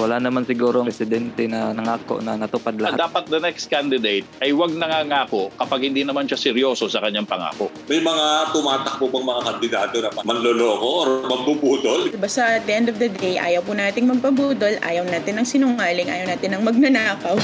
[0.00, 2.96] Wala naman siguro ang presidente na nangako na natupad lahat.
[2.96, 7.68] Dapat the next candidate ay wag nangangako kapag hindi naman siya seryoso sa kanyang pangako.
[7.84, 12.00] May mga tumatakbo bang mga kandidato na manloloko or mambubudol?
[12.16, 16.08] Basta at the end of the day, ayaw po nating magpabudol, ayaw natin ng sinungaling,
[16.08, 17.36] ayaw natin ng magnanakaw.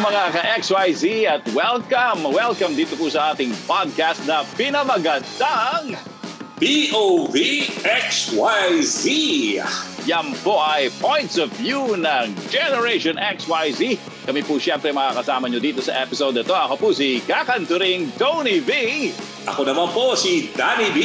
[0.00, 5.92] Mga ka-XYZ at welcome, welcome dito po sa ating podcast na pinamagandang
[6.56, 7.36] POV
[7.84, 9.04] XYZ.
[10.08, 14.00] Yan po ay Points of View ng Generation XYZ.
[14.24, 16.56] Kami po siyempre makakasama nyo dito sa episode ito.
[16.56, 18.72] Ako po si Kakanturing Tony V.
[19.52, 20.98] Ako naman po si Danny B.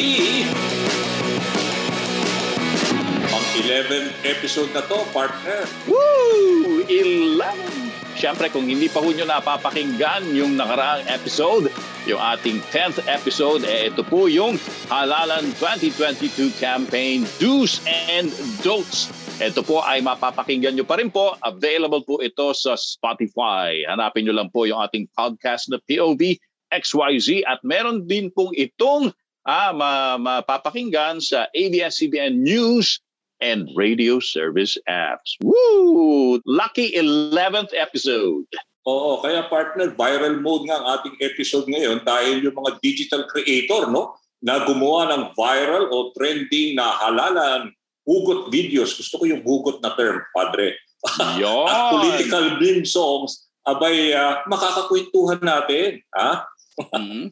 [3.27, 5.67] Pang 11th episode na to, partner.
[5.83, 6.79] Woo!
[6.87, 7.84] 11!
[8.15, 11.67] Siyempre, kung hindi pa ho nyo napapakinggan yung nakaraang episode,
[12.07, 14.55] yung ating 10th episode, eh, ito po yung
[14.87, 18.31] Halalan 2022 Campaign Do's and
[18.63, 19.11] Don'ts.
[19.43, 21.35] Ito po ay mapapakinggan nyo pa rin po.
[21.43, 23.83] Available po ito sa Spotify.
[23.83, 26.39] Hanapin nyo lang po yung ating podcast na POV
[26.71, 29.11] XYZ at meron din pong itong
[29.43, 29.75] ah,
[30.15, 33.03] mapapakinggan sa ABS-CBN News
[33.41, 35.35] and radio service apps.
[35.43, 36.39] Woo!
[36.45, 38.47] Lucky 11th episode.
[38.85, 43.89] Oo, kaya partner, viral mode nga ang ating episode ngayon dahil yung mga digital creator,
[43.89, 44.13] no?
[44.45, 47.73] Na gumawa ng viral o trending na halalan
[48.05, 48.93] hugot videos.
[48.93, 50.77] Gusto ko yung hugot na term, padre.
[51.65, 56.01] At political meme songs, abay, uh, makakakwentuhan natin.
[56.13, 56.45] Ha?
[56.93, 57.25] mm-hmm.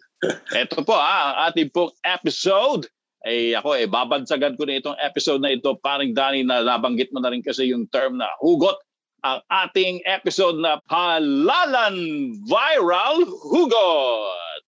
[0.57, 2.89] Ito po ah, ang ating pong episode
[3.23, 7.23] ay ako eh babagsagan ko na itong episode na ito paring Danny na nabanggit mo
[7.23, 8.75] na rin kasi yung term na hugot
[9.23, 11.95] ang ating episode na Halalan
[12.43, 14.63] Viral Hugot.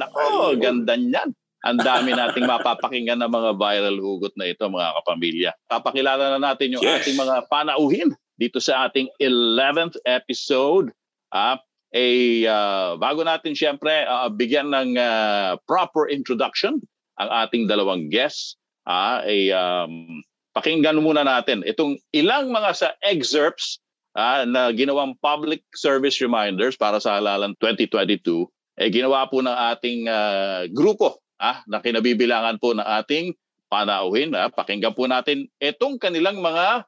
[0.00, 1.28] Nako, ganda niyan.
[1.68, 5.50] Ang dami nating mapapakinggan ng mga viral hugot na ito mga kapamilya.
[5.68, 7.04] Papakilala na natin yung yes.
[7.04, 10.88] ating mga panauhin dito sa ating 11th episode.
[11.28, 11.60] Ah,
[11.96, 16.76] ay uh, bago natin siyempre uh, bigyan ng uh, proper introduction
[17.16, 20.20] ang ating dalawang guests, uh, ay um,
[20.52, 23.80] pakinggan muna natin itong ilang mga sa excerpts
[24.12, 28.44] uh, na ginawang public service reminders para sa halalan 2022
[28.76, 33.32] eh ginawa po ng ating uh, grupo ah, na kinabibilangan po ng ating
[33.72, 34.36] panauhin.
[34.36, 34.52] Ah.
[34.52, 36.84] Pakinggan po natin itong kanilang mga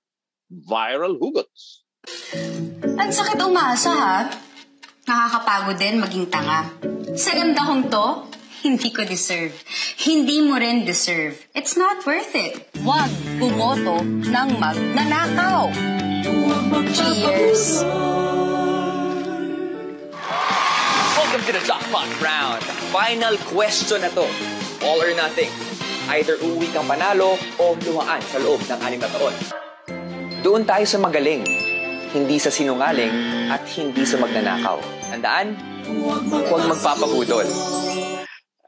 [0.69, 1.89] viral hugots.
[2.85, 4.48] Ang sakit umasa ha.
[5.09, 6.69] Nakakapagod din maging tanga.
[7.17, 8.29] Sa ganda kong to,
[8.61, 9.57] hindi ko deserve.
[10.05, 11.33] Hindi mo rin deserve.
[11.57, 12.69] It's not worth it.
[12.85, 13.09] Huwag
[13.41, 15.73] bumoto ng magnanakaw.
[16.93, 17.89] Cheers!
[21.17, 22.61] Welcome to the jackpot round.
[22.93, 24.29] Final question na to.
[24.85, 25.49] All or nothing.
[26.13, 29.33] Either uuwi kang panalo o lumaan sa loob ng anim na taon.
[30.45, 31.68] Doon tayo sa magaling
[32.13, 33.13] hindi sa sinungaling
[33.53, 34.81] at hindi sa magnanakaw.
[35.13, 35.53] Tandaan,
[35.89, 37.45] huwag magpapabudol.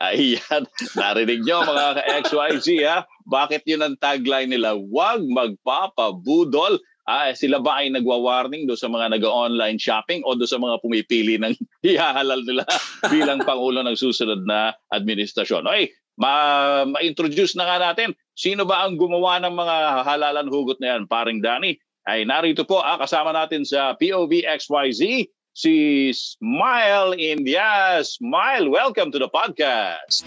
[0.01, 0.65] Ayan,
[0.97, 3.05] narinig nyo mga ka-XYZ ha?
[3.29, 4.73] Bakit yun ang tagline nila?
[4.73, 6.81] Huwag magpapabudol.
[7.05, 11.37] Ah, sila ba ay nagwa-warning do sa mga nag-online shopping o do sa mga pumipili
[11.37, 11.53] ng
[11.91, 12.65] ihahalal nila
[13.13, 15.69] bilang Pangulo ng susunod na administrasyon?
[15.69, 18.17] Okay, ma- ma-introduce na nga natin.
[18.33, 21.05] Sino ba ang gumawa ng mga halalan hugot na yan?
[21.11, 21.77] Paring Danny,
[22.11, 25.75] ay narito po ah, kasama natin sa POV XYZ si
[26.11, 28.03] Smile India.
[28.03, 30.27] Smile, welcome to the podcast.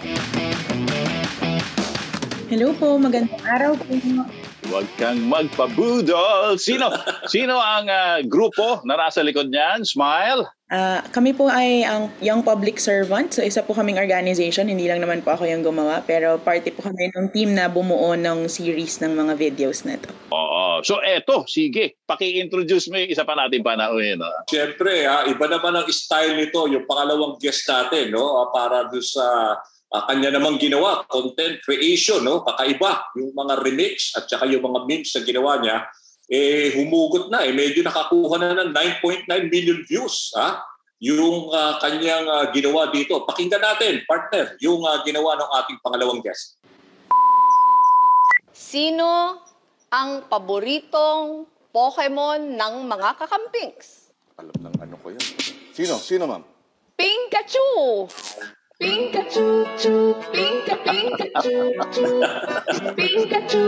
[2.48, 4.00] Hello po, magandang araw po.
[4.72, 6.56] Huwag kang magpabudol.
[6.56, 6.88] Sino
[7.34, 9.84] sino ang uh, grupo na nasa likod niyan?
[9.84, 10.48] Smile?
[10.74, 13.30] Uh, kami po ay ang Young Public Servant.
[13.30, 14.66] So isa po kaming organization.
[14.66, 16.02] Hindi lang naman po ako yung gumawa.
[16.02, 20.10] Pero party po kami ng team na bumuo ng series ng mga videos na to.
[20.34, 20.82] Oo.
[20.82, 22.02] So eto, sige.
[22.10, 24.18] Paki-introduce mo yung isa pa natin panauhin.
[24.18, 24.34] No?
[24.50, 26.66] Siyempre, ha, iba naman ang style nito.
[26.66, 28.50] Yung pangalawang guest natin, no?
[28.50, 29.26] para doon sa
[29.94, 32.42] uh, kanya namang ginawa, content creation, no?
[32.42, 33.14] kakaiba.
[33.22, 35.86] Yung mga remix at saka yung mga memes na ginawa niya,
[36.32, 37.44] eh humugot na.
[37.44, 40.32] Eh, medyo nakakuha na ng 9.9 million views.
[40.40, 40.64] Ha?
[41.04, 43.28] Yung uh, kanyang uh, ginawa dito.
[43.28, 46.56] Pakinggan natin, partner, yung uh, ginawa ng ating pangalawang guest.
[48.56, 49.42] Sino
[49.92, 54.14] ang paboritong Pokemon ng mga kakampings?
[54.38, 55.26] Alam ng ano ko yan.
[55.74, 55.98] Sino?
[55.98, 56.46] Sino, ma'am?
[56.94, 58.06] Pikachu!
[58.78, 60.14] Pikachu, chu,
[60.94, 62.06] Pikachu, chu.
[62.94, 63.64] Pikachu,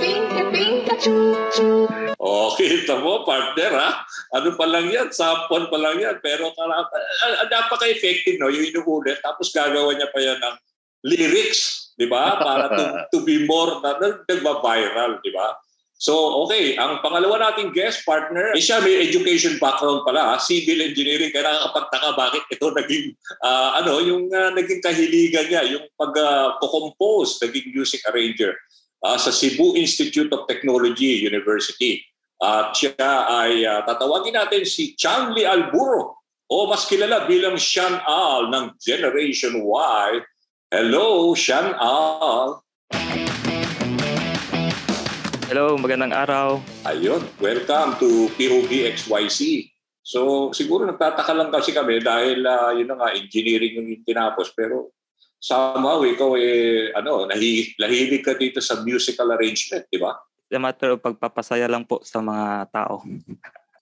[0.00, 1.16] Pikachu,
[1.52, 1.68] chu.
[2.16, 3.90] Oh, kita mo, partner ha?
[4.32, 5.12] Ano pa lang yan?
[5.12, 6.16] Sample pa lang yan.
[6.24, 8.48] Pero ah, ah, napaka-effective, no?
[8.48, 9.20] Yung inuulit.
[9.20, 10.56] Tapos gagawa niya pa yan ng
[11.04, 12.40] lyrics, di ba?
[12.40, 15.56] Para to, to be more, na, nagba-viral, di ba?
[16.00, 16.80] So, okay.
[16.80, 20.36] Ang pangalawa nating guest partner, eh, siya may education background pala, ha?
[20.40, 21.28] civil engineering.
[21.28, 23.06] Kaya nakakapagtaka bakit ito naging,
[23.44, 28.56] ah, ano, yung ah, naging kahiligan niya, yung pag-compose, naging music arranger
[29.04, 32.00] ah, sa Cebu Institute of Technology University.
[32.40, 32.96] At siya
[33.44, 36.16] ay ah, tatawagin natin si Chanli Alburo
[36.48, 40.08] o mas kilala bilang Sean Al ng Generation Y.
[40.72, 42.64] Hello, Sean Al.
[42.88, 43.29] Hello,
[45.50, 46.62] magandang araw.
[46.86, 49.66] Ayun, welcome to POV XYZ.
[49.98, 54.94] So siguro nagtataka lang kasi kami dahil ah, yun na nga, engineering yung tinapos pero
[55.42, 60.14] somehow ikaw eh, ano, nahi, nahilig ka dito sa musical arrangement, di ba?
[60.54, 63.02] A matter of pagpapasaya lang po sa mga tao.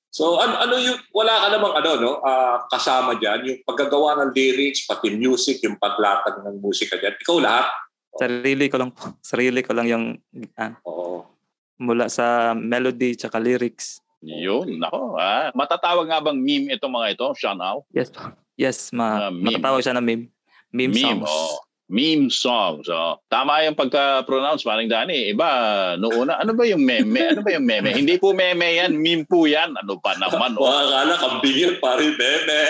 [0.08, 4.32] So ano, ano yung, wala ka namang ano, no, ah, kasama dyan, yung paggagawa ng
[4.32, 7.12] lyrics, pati music, yung paglatag ng musika dyan.
[7.20, 7.68] Ikaw lahat?
[8.16, 9.14] Sarili ko lang po.
[9.20, 10.16] Sarili ko lang yung
[10.56, 11.37] ah, Oo.
[11.78, 14.02] Mula sa melody tsaka lyrics.
[14.18, 15.14] Yun, nako.
[15.14, 15.54] Ah.
[15.54, 17.86] Matatawag nga bang meme itong mga ito, Shanao?
[17.90, 18.34] Yes po.
[18.58, 19.54] Yes, Ah, ma meme.
[19.54, 20.26] matatawag siya na meme.
[20.68, 21.30] Meme, Meme, songs.
[21.30, 21.54] oh.
[21.88, 22.84] Meme songs.
[22.90, 23.16] Oh.
[23.24, 25.30] Tama yung pagka-pronounce, parang Dani.
[25.30, 25.48] Iba,
[25.96, 27.32] noong una, ano ba yung meme?
[27.32, 27.94] Ano ba yung meme?
[27.94, 29.72] Hindi po meme yan, meme po yan.
[29.72, 30.58] Ano ba naman?
[30.58, 30.66] Oh.
[30.66, 32.60] Mga akala, kambing yun, pare, bebe.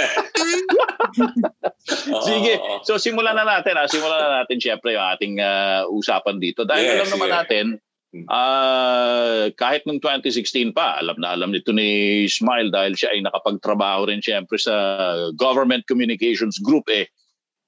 [2.13, 2.23] Oo.
[2.29, 3.75] Sige, so simulan na natin.
[3.75, 3.89] Ah.
[3.89, 6.63] Simulan na natin syempre yung ating ah, usapan dito.
[6.63, 7.37] Dahil Yes, alam naman sige.
[7.41, 7.65] natin,
[8.29, 14.09] ah, kahit nung 2016 pa, alam na alam nito ni Smile dahil siya ay nakapagtrabaho
[14.09, 14.75] rin syempre sa
[15.37, 17.09] Government Communications Group eh.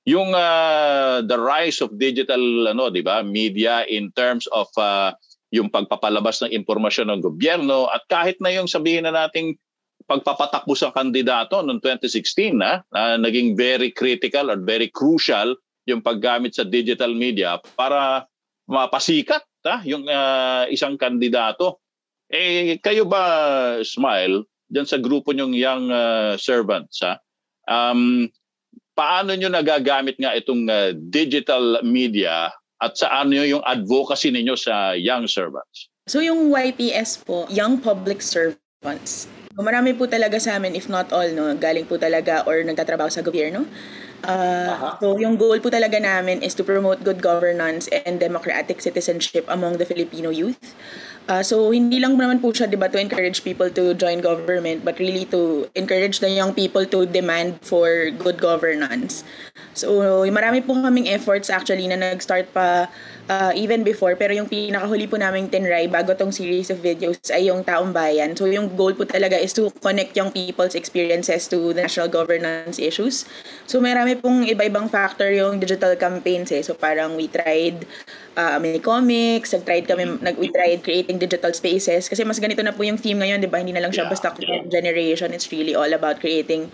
[0.08, 2.40] Yung ah, the rise of digital
[2.72, 5.12] ano, 'di ba, media in terms of ah,
[5.50, 9.58] yung pagpapalabas ng impormasyon ng gobyerno at kahit na yung sabihin na nating
[10.06, 15.54] pagpapatakbo sa kandidato noong 2016 na, na naging very critical or very crucial
[15.87, 18.26] yung paggamit sa digital media para
[18.70, 21.81] mapasikat ta, yung ah, isang kandidato.
[22.31, 23.23] Eh kayo ba
[23.83, 27.19] Smile diyan sa grupo nyong young ah, servants ha?
[27.71, 28.27] Um,
[28.95, 34.97] paano nyo nagagamit nga itong ah, digital media at saan nyo yung advocacy ninyo sa
[34.97, 35.91] young servants?
[36.09, 39.31] So yung YPS po, Young Public Servants.
[39.55, 43.21] Marami po talaga sa amin, if not all, no, galing po talaga or nagtatrabaho sa
[43.21, 43.69] gobyerno.
[44.20, 49.49] Uh, so yung goal po talaga namin is to promote good governance and democratic citizenship
[49.49, 50.61] among the Filipino youth.
[51.31, 54.82] Uh, so hindi lang naman po siya 'di ba to encourage people to join government
[54.82, 59.22] but really to encourage the young people to demand for good governance.
[59.76, 62.90] So marami po kaming efforts actually na nag-start pa
[63.31, 67.47] uh, even before pero yung pinakahuli po naming tinry bago tong series of videos ay
[67.47, 68.35] yung taong bayan.
[68.35, 72.82] So yung goal po talaga is to connect young people's experiences to the national governance
[72.82, 73.25] issues.
[73.71, 76.67] So marami pong iba-ibang factor yung digital campaigns eh.
[76.67, 77.87] So parang we tried
[78.35, 82.75] uh, may comics, nag-tried kami, nag, we tried creating digital spaces kasi mas ganito na
[82.75, 83.62] po yung theme ngayon, 'di ba?
[83.62, 84.12] Hindi na lang siya Yeah.
[84.17, 84.33] basta
[84.73, 86.73] generation, it's really all about creating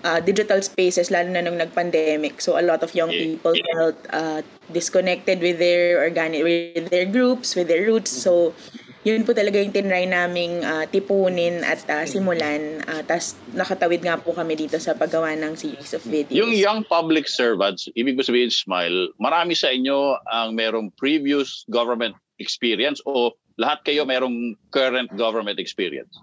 [0.00, 2.40] uh, digital spaces lalo na nung nag-pandemic.
[2.40, 4.40] So a lot of young people felt uh,
[4.72, 8.08] disconnected with their organic with their groups, with their roots.
[8.12, 8.54] So
[9.02, 12.86] yun po talaga yung tinry naming uh, tipunin at uh, simulan.
[12.86, 16.38] Uh, Tapos nakatawid nga po kami dito sa paggawa ng series of videos.
[16.38, 22.14] Yung young public servants, ibig ko sabihin, Smile, marami sa inyo ang merong previous government
[22.38, 26.14] experience o lahat kayo merong current government experience?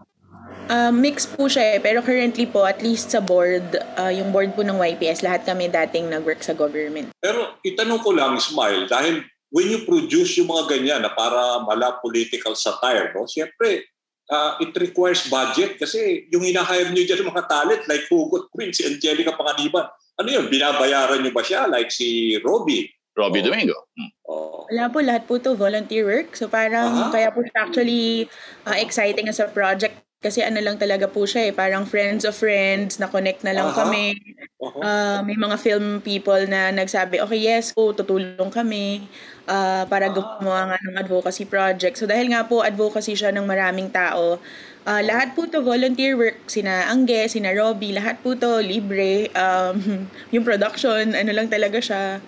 [0.69, 1.79] Uh, mix po siya eh.
[1.81, 5.67] Pero currently po, at least sa board, uh, yung board po ng YPS, lahat kami
[5.67, 7.11] dating nag-work sa government.
[7.19, 11.97] Pero itanong ko lang, Smile, dahil when you produce yung mga ganyan na para mala
[12.01, 13.25] political satire, no?
[13.25, 13.85] Siyempre,
[14.29, 18.85] ah, it requires budget kasi yung hina-hire nyo dyan mga talent like Hugot Queen, si
[18.85, 19.89] Angelica Panganiban.
[20.21, 22.89] Ano yun, binabayaran nyo ba siya like si Robbie?
[23.17, 23.47] Robbie Oo.
[23.51, 23.77] Domingo.
[23.97, 24.11] Hmm.
[24.29, 24.63] Oh.
[24.69, 26.37] Wala po, lahat po to volunteer work.
[26.37, 28.29] So parang, kaya po actually
[28.69, 32.35] uh, exciting as a project kasi ano lang talaga po siya eh, parang friends of
[32.35, 33.87] friends, na-connect na lang Aha.
[33.87, 34.19] kami.
[34.59, 34.83] Uh-huh.
[34.83, 39.07] Ah, may mga film people na nagsabi, okay, yes po, tutulong kami
[39.47, 41.95] ah, para gumawa nga ng advocacy project.
[41.95, 44.43] So dahil nga po advocacy siya ng maraming tao,
[44.83, 49.31] ah, lahat po to volunteer work, sina Angge, sina Robby, lahat po to libre.
[49.39, 50.03] Um,
[50.35, 52.19] yung production, ano lang talaga siya,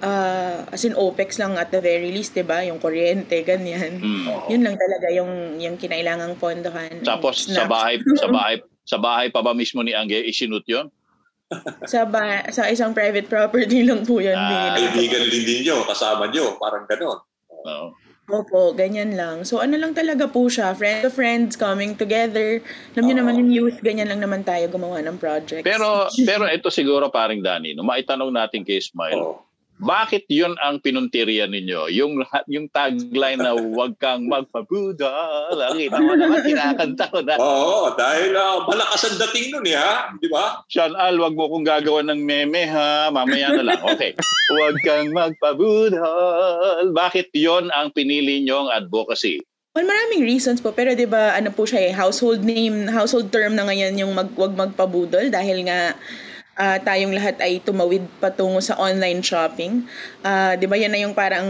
[0.00, 2.60] ah, as in OPEX lang at the very least, 'di ba?
[2.62, 4.00] Yung kuryente, ganyan.
[4.00, 4.26] Mm.
[4.48, 7.00] Yun lang talaga yung yung kinailangang pondohan.
[7.00, 10.88] Tapos sa bahay, sa bahay, sa bahay pa ba mismo ni Angge isinut yon?
[11.82, 14.38] sa ba- sa isang private property lang po yun.
[14.38, 17.18] Ah, Hindi- Kaibigan din ninyo, kasama nyo, parang ganon.
[17.66, 17.88] Oo.
[18.30, 19.42] Opo, ganyan lang.
[19.42, 22.62] So ano lang talaga po siya, friend of friends coming together.
[22.94, 25.66] Alam niyo naman yung youth, ganyan lang naman tayo gumawa ng projects.
[25.66, 29.18] Pero pero ito siguro paring Dani, no, maitanong natin kay Ismail.
[29.18, 29.49] Oo.
[29.80, 31.88] Bakit 'yun ang pinuntirya ninyo?
[31.96, 32.20] Yung
[32.52, 35.56] yung tagline na huwag kang magpabudol.
[35.56, 37.40] Nakita mo naman kinakanta ko na.
[37.40, 40.12] Oo, dahil ah, malakas ang dating nun eh, ha?
[40.20, 40.60] Di ba?
[40.68, 43.08] Sean Al, wag mo kong gagawa ng meme ha.
[43.08, 43.80] Mamaya na lang.
[43.80, 44.12] Okay.
[44.52, 46.92] Huwag kang magpabudol.
[46.92, 49.40] Bakit 'yon ang pinili nyong advocacy?
[49.70, 50.74] Well, maraming reasons po.
[50.74, 54.28] Pero 'di ba ano po siya eh, household name, household term na ngayon yung mag,
[54.34, 55.94] wag magpabudol dahil nga
[56.58, 59.86] ah, tayong lahat ay tumawid patungo sa online shopping.
[60.24, 61.46] Ah, 'di ba yan na yung parang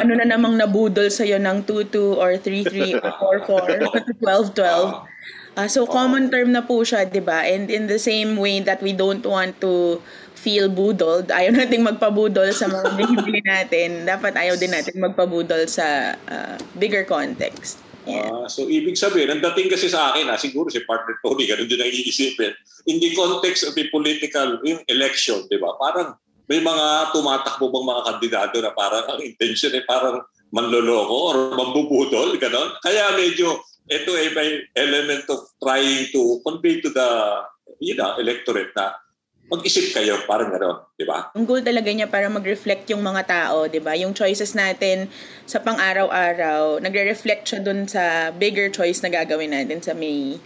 [0.00, 5.12] ano na namang nabudol sa ng 22 or 33 or 44, 12 12.
[5.52, 7.44] Ah, so common term na po siya, 'di ba?
[7.44, 10.00] And in the same way that we don't want to
[10.42, 16.18] feel budoled, ayaw nating magpabudol sa mga binibili natin, dapat ayaw din natin magpabudol sa
[16.26, 17.91] ah, bigger context.
[18.02, 18.42] Yeah.
[18.42, 21.70] Ah, so ibig sabihin, ang dating kasi sa akin, ha, siguro si partner Tony, ganun
[21.70, 22.50] din ang iisipin.
[22.90, 25.70] In the context of a political yung election, di ba?
[25.78, 26.18] Parang
[26.50, 30.18] may mga tumatakbo bang mga kandidato na parang ang intention ay parang
[30.50, 32.74] manloloko or mambubudol, gano'n.
[32.82, 37.08] Kaya medyo ito ay may element of trying to convey to the
[37.82, 38.94] you know, electorate na
[39.52, 41.28] mag-isip kayo, parang gano'n, di ba?
[41.36, 43.92] Ang goal talaga niya para mag-reflect yung mga tao, 'di ba?
[43.92, 45.12] Yung choices natin
[45.44, 50.40] sa pang-araw-araw, nagre-reflect siya dun sa bigger choice na gagawin natin sa May.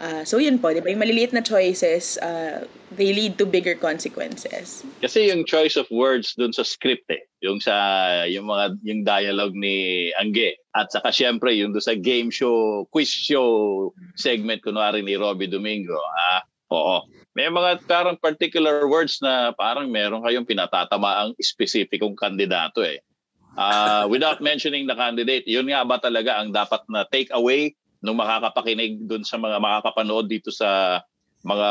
[0.00, 0.88] Ah, so yun po, 'di ba?
[0.88, 2.64] Yung maliliit na choices, ah,
[2.96, 4.84] they lead to bigger consequences.
[5.04, 7.28] Kasi yung choice of words dun sa script eh.
[7.44, 7.76] Yung sa
[8.24, 13.12] yung mga yung dialogue ni Angge at saka syempre yung dun sa game show, quiz
[13.12, 15.96] show segment kunwari ni Robbie Domingo.
[15.96, 16.96] Ah, oo.
[17.36, 23.04] May mga parang particular words na parang meron kayong pinatatama ang specificong kandidato eh.
[23.52, 28.16] Ah, without mentioning the candidate, yun nga ba talaga ang dapat na take away nung
[28.16, 31.00] makakapakinig dun sa mga makakapanood dito sa
[31.44, 31.68] mga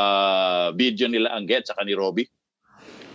[0.78, 2.30] video nila Angge at saka ni Robbie?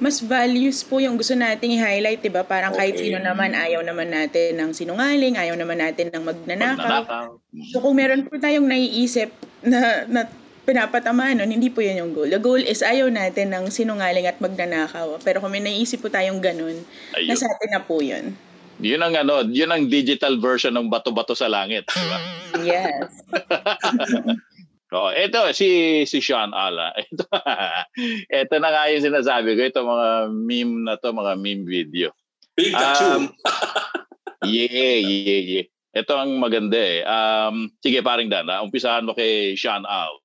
[0.01, 2.41] Mas values po yung gusto nating i-highlight, 'di ba?
[2.41, 3.13] Parang kahit Okay.
[3.13, 7.05] sino naman ayaw naman natin ng sinungaling, ayaw naman natin ng magnanakaw.
[7.05, 7.27] Magnanakaw.
[7.69, 9.29] So kung meron po tayong naiisip
[9.61, 10.25] na, na
[10.63, 12.29] pinapatamaan nun, hindi po yun yung goal.
[12.29, 15.17] The goal is ayaw natin ng sinungaling at magnanakaw.
[15.25, 16.77] Pero kung may naisip po tayong ganun,
[17.17, 17.29] Ayun.
[17.29, 18.33] nasa atin na po yun.
[18.81, 21.85] Yun ang ano, yun ang digital version ng bato-bato sa langit.
[21.85, 22.17] di ba?
[22.65, 23.09] Yes.
[24.91, 26.91] Oo, ito si si Sean Ala.
[26.99, 27.23] Ito,
[28.27, 32.11] ito na nga yung sinasabi ko, ito mga meme na to, mga meme video.
[32.53, 33.07] Pikachu!
[34.41, 35.65] Um, yeah, yeah, yeah.
[35.93, 37.05] Ito ang maganda eh.
[37.05, 40.17] Um, sige, paring Dan, ah, umpisahan mo kay Sean Al.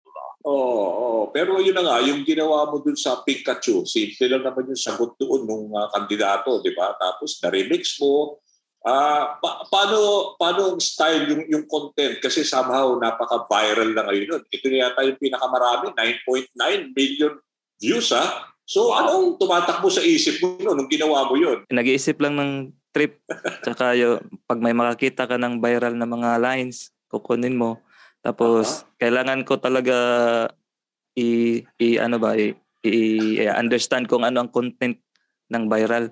[0.46, 1.22] Oo, oo.
[1.34, 5.18] pero yun na nga, yung ginawa mo dun sa Pikachu, simple lang naman yung sagot
[5.18, 6.94] doon nung ah, kandidato, di ba?
[6.94, 8.38] Tapos na-remix mo.
[8.86, 9.98] Ah, pa- paano
[10.38, 14.42] paano ang style yung yung content kasi somehow napaka-viral na ngayon nun.
[14.46, 15.90] Ito na yata yung pinakamarami,
[16.22, 17.34] 9.9 million
[17.82, 18.54] views ha.
[18.62, 21.66] So anong tumatakbo sa isip mo no, nung ginawa mo yun?
[21.66, 22.52] Nag-iisip lang ng
[22.94, 23.18] trip.
[23.66, 27.82] Tsaka yung, pag may makakita ka ng viral na mga lines, kukunin mo.
[28.26, 29.94] Tapos, kailangan ko talaga
[31.14, 32.50] i, i ano ba, i,
[32.82, 34.98] i- i-understand kung ano ang content
[35.46, 36.10] ng viral.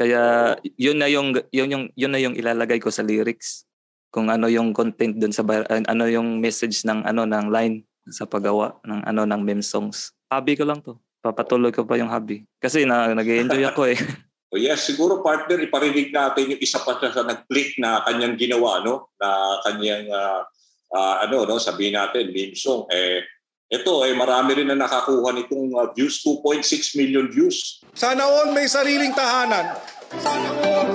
[0.00, 3.68] Kaya yun na yung yun yung yun na yung ilalagay ko sa lyrics.
[4.08, 8.24] Kung ano yung content dun sa viral, ano yung message ng ano ng line sa
[8.24, 10.16] paggawa ng ano ng meme songs.
[10.32, 10.96] Hobby ko lang to.
[11.20, 12.48] Papatuloy ko pa yung hobby.
[12.56, 14.00] Kasi na nag-enjoy ako eh.
[14.46, 19.10] O yes, siguro partner, iparinig natin yung isa pa sa nag-click na kanyang ginawa, no?
[19.18, 20.46] Na kanyang, ah,
[20.94, 21.56] ah, ano, no?
[21.58, 22.86] Sabihin natin, meme song.
[22.92, 23.24] Eh,
[23.66, 27.82] ito, eh, marami rin na nakakuha nitong ah, views, 2.6 million views.
[27.96, 29.74] Sana all may sariling tahanan.
[30.22, 30.86] Sana all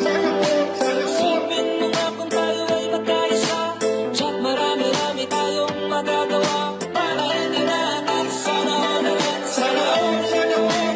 [9.51, 10.95] Sana all, sana all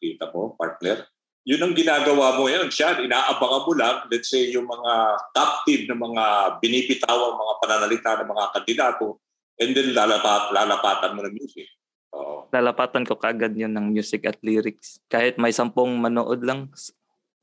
[0.00, 1.17] Kita mo, partner?
[1.48, 3.00] Yun ang ginagawa mo yan, siya.
[3.00, 4.92] Inaabangan mo lang, let's say, yung mga
[5.32, 6.24] captive na mga
[6.60, 9.16] binibitawang mga pananalita ng mga kandidato
[9.56, 11.64] and then lalapat, lalapatan mo ng music.
[12.08, 12.48] Oo.
[12.48, 15.00] lalapatan ko kagad yun ng music at lyrics.
[15.12, 16.72] Kahit may sampung manood lang,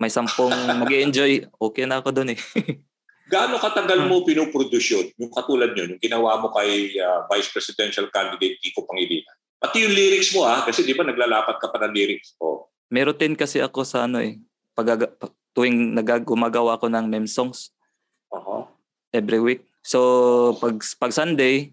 [0.02, 0.50] may sampung
[0.82, 2.40] mag enjoy okay na ako doon eh.
[3.34, 5.08] Gaano katagal mo pinuproduce yun?
[5.18, 9.34] Yung katulad yun, yung ginawa mo kay ah, Vice Presidential Candidate Kiko Pangilinan.
[9.58, 12.38] Pati yung lyrics mo ha, kasi di ba naglalapat ka pa ng lyrics.
[12.38, 12.70] Oh.
[12.90, 14.38] May routine kasi ako sa ano eh,
[14.78, 15.10] pag
[15.56, 17.72] tuwing nagag- gumagawa ako ng meme songs
[18.30, 18.68] Aha.
[19.16, 19.62] every week.
[19.82, 20.00] So
[20.60, 21.72] pag pag Sunday,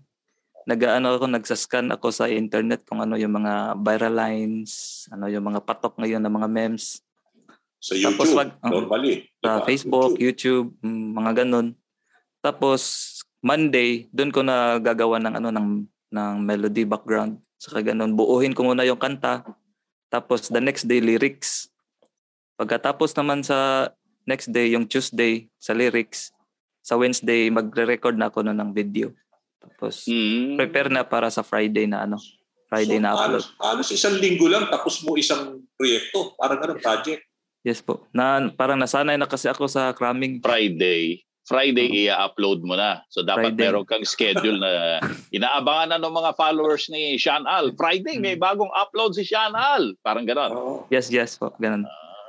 [0.64, 5.60] nag-ano ako, nagsascan ako sa internet kung ano yung mga viral lines, ano yung mga
[5.66, 7.02] patok ngayon ng mga memes.
[7.82, 8.70] Sa Tapos YouTube, wag- oo.
[8.70, 9.26] normally.
[9.42, 9.66] Sa diba?
[9.66, 11.74] Facebook, YouTube, mm, mga ganun.
[12.38, 12.80] Tapos
[13.42, 15.68] Monday, doon ko na gagawa ng ano ng
[16.14, 17.42] ng melody background.
[17.58, 19.42] Saka ganun, buuhin ko muna yung kanta.
[20.12, 21.72] Tapos the next day lyrics.
[22.60, 23.88] Pagkatapos naman sa
[24.28, 26.30] next day, yung Tuesday sa lyrics,
[26.84, 29.16] sa Wednesday magre-record na ako na ng video.
[29.56, 30.60] Tapos Mm.
[30.60, 32.20] prepare na para sa Friday na ano,
[32.68, 33.40] Friday So, na upload.
[33.40, 36.36] halos, halos isang linggo lang tapos mo isang proyekto.
[36.36, 37.24] Parang ganun, project.
[37.62, 38.04] Yes po.
[38.10, 40.42] Na parang nasanay na kasi ako sa cramming.
[40.42, 43.02] Friday, Friday i-upload mo na.
[43.08, 43.62] So dapat Friday.
[43.66, 45.02] meron kang schedule na
[45.36, 47.74] inaabangan na ng mga followers ni Sean Al.
[47.74, 48.44] Friday may Hmm.
[48.44, 49.98] bagong upload si Sean Al.
[50.00, 50.50] Parang gano'n.
[50.52, 50.74] Oo.
[50.88, 51.50] Yes, yes po.
[51.58, 51.82] Ganun.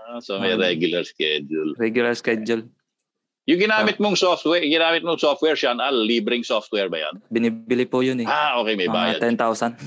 [0.04, 1.78] Ah, so may Um, regular schedule.
[1.78, 2.66] Regular schedule.
[3.44, 7.16] Yung ginamit mong software, ginamit mong software Sean Al, libreng software ba yan?
[7.28, 8.26] Binibili po yun eh.
[8.26, 9.20] Ah, okay, may bayad.
[9.20, 9.78] Mga 10,000.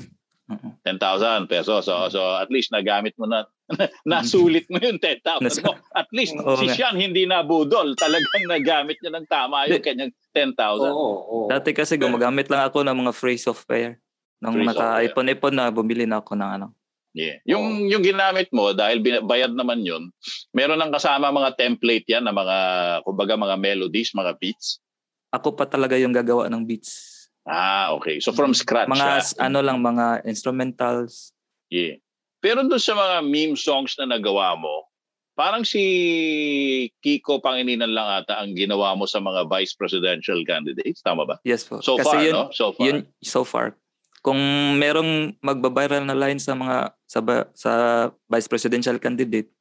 [0.46, 0.68] Oo.
[0.84, 1.82] 10,000 pesos.
[1.82, 3.48] So, so at least nagamit mo na,
[4.06, 5.74] nasulit mo yung 10,000 mo.
[5.90, 6.70] At least Oo si.
[6.70, 7.98] Sean hindi nabudol.
[7.98, 10.54] Talagang nagamit niya ng tama yung kanyang 10,000.
[10.86, 11.46] Oo, oo.
[11.50, 13.98] Dati kasi gumagamit lang ako ng mga free software.
[14.38, 16.66] Nung Free naka-ipon-ipon na, bumili na ako ng ano.
[17.16, 17.40] Yeah.
[17.48, 20.12] Yung yung ginamit mo dahil bayad naman 'yun.
[20.52, 22.56] Meron nang kasama mga template 'yan na mga
[23.08, 24.84] kumbaga mga melodies, mga beats.
[25.32, 27.16] Ako pa talaga yung gagawa ng beats.
[27.48, 28.20] Ah, okay.
[28.20, 28.92] So from scratch.
[28.92, 31.32] Mga s- ano lang, mga instrumentals.
[31.72, 31.96] Yeah.
[32.40, 34.86] Pero doon sa mga meme songs na nagawa mo,
[35.36, 35.82] parang si
[37.04, 41.04] Kiko Pangilinan lang ata ang ginawa mo sa mga vice presidential candidates.
[41.04, 41.36] Tama ba?
[41.44, 41.84] Yes po.
[41.84, 42.44] So kasi far, yun, no?
[42.50, 42.84] So far.
[42.84, 43.66] yun so far.
[44.24, 44.40] Kung
[44.80, 47.72] merong magbabiral na line sa mga sa ba- sa
[48.26, 49.52] vice presidential candidate,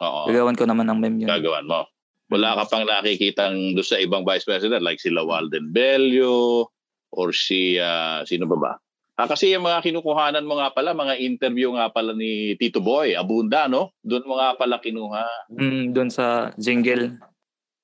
[0.00, 0.30] Oo.
[0.30, 1.28] gagawan ko naman ng meme yun.
[1.28, 1.84] Gagawan mo.
[2.26, 6.70] Wala ka pang nakikitang doon sa ibang vice president like sila Walden Bello
[7.14, 8.72] or si ah, sino ba ba?
[9.16, 13.16] Ah, kasi yung mga kinukuhanan mo nga pala, mga interview nga pala ni Tito Boy,
[13.16, 13.96] Abunda, no?
[14.04, 15.48] Doon mo nga pala kinuha.
[15.56, 17.16] Mm, doon sa jingle.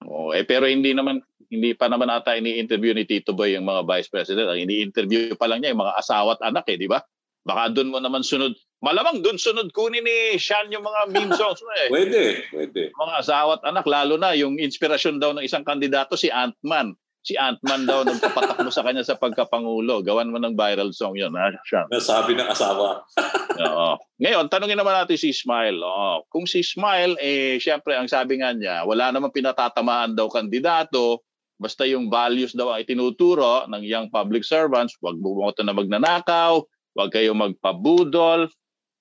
[0.04, 3.84] Oh, eh pero hindi naman hindi pa naman ata ini-interview ni Tito Boy yung mga
[3.88, 4.48] vice president.
[4.48, 7.00] Ang ini-interview pa lang niya yung mga asawa at anak eh, di ba?
[7.48, 8.52] Baka doon mo naman sunod.
[8.84, 11.88] Malamang doon sunod kunin ni Sean yung mga meme songs mo eh.
[11.88, 12.22] Pwede,
[12.52, 12.80] pwede.
[12.92, 16.92] Mga asawa at anak, lalo na yung inspirasyon daw ng isang kandidato si Ant-Man.
[17.22, 20.02] Si Ant-Man daw nagpapatak mo sa kanya sa pagkapangulo.
[20.02, 21.86] Gawan mo ng viral song yun, ha, Sean?
[21.86, 23.06] Nasabi ng asawa.
[23.70, 23.94] Oo.
[24.18, 25.78] Ngayon, tanungin naman natin si Smile.
[25.78, 26.26] Oo.
[26.26, 31.22] Kung si Smile, eh, syempre, ang sabi nga niya, wala namang pinatatamaan daw kandidato.
[31.62, 36.58] Basta yung values daw ang itinuturo ng young public servants, huwag bumoto na magnanakaw,
[36.98, 38.50] huwag kayo magpabudol.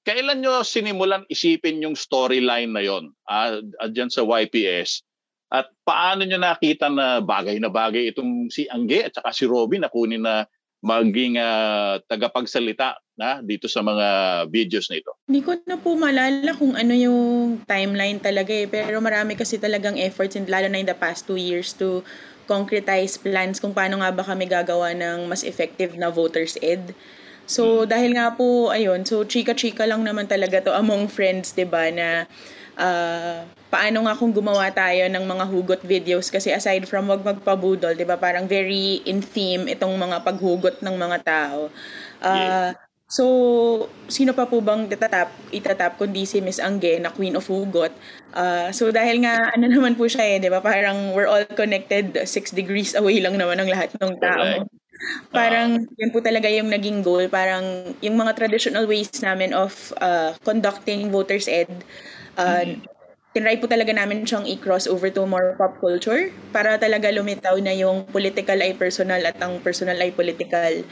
[0.06, 5.02] Kailan nyo sinimulan isipin yung storyline na yon ah, ah, dyan sa YPS?
[5.52, 9.84] At paano nyo nakita na bagay na bagay itong si Angge at saka si Robin
[9.84, 10.48] na kunin na
[10.82, 14.08] maging ah, tagapagsalita na dito sa mga
[14.50, 15.14] videos na ito.
[15.30, 17.22] Hindi ko na po malala kung ano yung
[17.70, 18.66] timeline talaga eh.
[18.66, 22.02] Pero marami kasi talagang efforts, and lalo na in the past two years to
[22.50, 26.98] concretize plans kung paano nga ba kami gagawa ng mas effective na voters ed.
[27.46, 31.94] So, dahil nga po, ayun, so chika-chika lang naman talaga to among friends, 'di ba
[31.94, 32.26] na
[32.80, 37.96] ah, paano nga kung gumawa tayo ng mga hugot videos kasi aside from wag magpabudol,
[37.96, 38.20] 'di ba?
[38.20, 41.60] Parang very in theme itong mga paghugot ng mga tao.
[42.22, 42.76] Ah,
[43.12, 43.26] So,
[44.08, 47.92] sino pa po bang itatap, itatap kundi si Miss Angge na Queen of Hugot?
[48.32, 50.64] Ah, so, dahil nga, ano naman po siya eh, di ba?
[50.64, 54.64] Parang we're all connected, six degrees away lang naman ang lahat ng tao.
[54.64, 54.72] Correct.
[55.34, 57.26] Parang yun po talaga yung naging goal.
[57.28, 61.68] Parang yung mga traditional ways namin of ah, conducting voters ed,
[62.40, 62.64] uh,
[63.32, 67.72] tinry po talaga namin siyang i-cross over to more pop culture para talaga lumitaw na
[67.72, 70.84] yung political ay personal at ang personal ay political.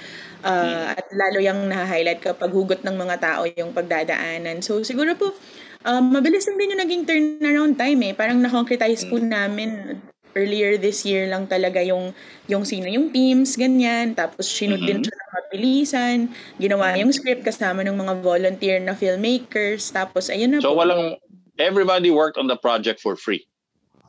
[0.43, 4.63] Ah, At lalo yung na-highlight kapag hugot ng mga tao yung pagdadaanan.
[4.63, 5.35] So siguro po,
[5.83, 8.13] um, mabilis lang din yung naging turnaround time eh.
[8.15, 9.99] Parang na-concretize po namin
[10.37, 12.13] earlier this year lang talaga yung
[12.47, 14.15] yung sino yung teams, ganyan.
[14.15, 16.17] Tapos sinod din siya ng mabilisan.
[16.55, 19.91] Ginawa yung script kasama ng mga volunteer na filmmakers.
[19.91, 20.79] Tapos ayun na So po.
[20.79, 21.19] walang,
[21.59, 23.45] everybody worked on the project for free.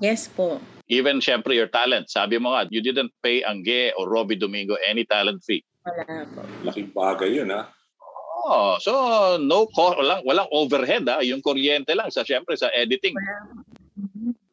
[0.00, 0.62] Yes po.
[0.88, 2.08] Even syempre your talent.
[2.08, 5.62] Sabi mo nga, you didn't pay Angge or Robbie Domingo any talent fee.
[5.84, 6.40] Wala po.
[6.64, 7.68] Laking bagay yun, ha?
[8.40, 13.12] Oh, so no cost, walang walang overhead ah, yung kuryente lang sa syempre sa editing.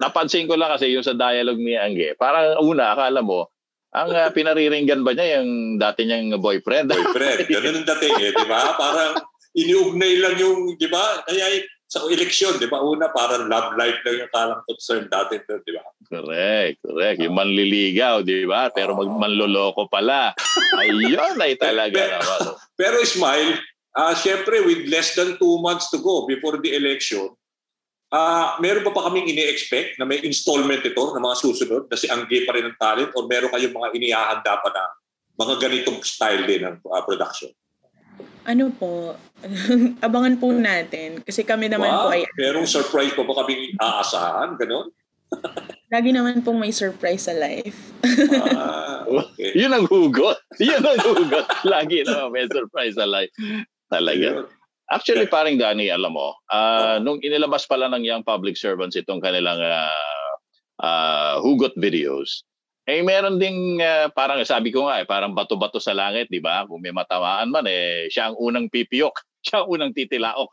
[0.04, 3.48] Napansin ko lang kasi yung sa dialogue ni Angge, parang una akala mo
[3.96, 6.92] ang ah, pinariringgan ba niya yung dati niyang boyfriend?
[6.92, 7.48] Boyfriend.
[7.48, 8.76] Ganun ang dating, eh, di ba?
[8.76, 9.14] Parang
[9.58, 11.24] iniugnay lang yung, di ba?
[11.24, 12.84] Kaya sa eleksyon, di ba?
[12.84, 15.88] Una, parang love life lang yung kalang concern dati doon, di ba?
[16.12, 17.17] Correct, correct.
[17.23, 18.67] Yung manliligaw, di ba?
[18.76, 20.36] Pero mag manloloko pala.
[20.84, 22.39] Ayun ay talaga Pero- naman.
[22.80, 23.50] Pero Ismail,
[23.97, 27.32] ah syempre with less than two months to go before the election,
[28.12, 32.12] ah meron pa pa kaming ini-expect na may installment ito na mga susunod na si
[32.12, 34.84] Angge pa rin ang talent o meron kayong mga inihahanda pa na
[35.39, 37.50] mga ganitong style din ng ah, production?
[38.48, 39.20] Ano po,
[40.08, 41.20] abangan po natin.
[41.20, 44.56] Kasi kami naman po wow, ay, merong surprise pa ba kaming aasahan?
[44.56, 44.88] Ganon?
[45.94, 47.92] lagi naman pong may surprise sa life.
[48.56, 49.52] Ah, okay.
[49.56, 50.40] Yun ang hugot.
[50.64, 51.48] Yun ang hugot.
[51.74, 53.32] Lagi na may surprise sa life.
[53.92, 54.48] Talaga.
[54.88, 59.60] Actually, paring Danny, alam mo, ah, nung inilabas pala ng Young Public Servants itong kanilang
[59.60, 59.92] ah,
[60.80, 62.48] ah, hugot videos,
[62.88, 66.63] eh meron ding ah, parang sabi ko nga eh, parang bato-bato sa langit, di ba?
[66.63, 70.47] Kung may matamaan man eh siya ang unang pipiyok, siya ang unang titilaok.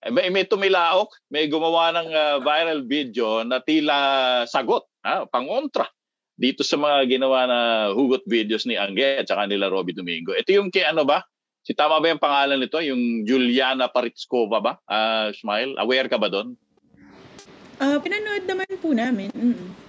[0.00, 3.96] Eh, may, may tumilaok, may gumawa ng ah, viral video na tila
[4.48, 5.84] sagot, ha, pangontra
[6.36, 7.58] dito sa mga ginawa na
[7.96, 10.36] hugot videos ni Angge at saka nila Robby Domingo.
[10.36, 11.24] Ito yung kay ano ba?
[11.60, 12.78] Si tama ba yung pangalan nito?
[12.80, 14.72] Yung Juliana Paritskova ba?
[14.88, 16.56] Ah, Smile, aware ka ba doon?
[17.76, 19.28] Ah, pinanood naman po namin.
[19.36, 19.85] Mm.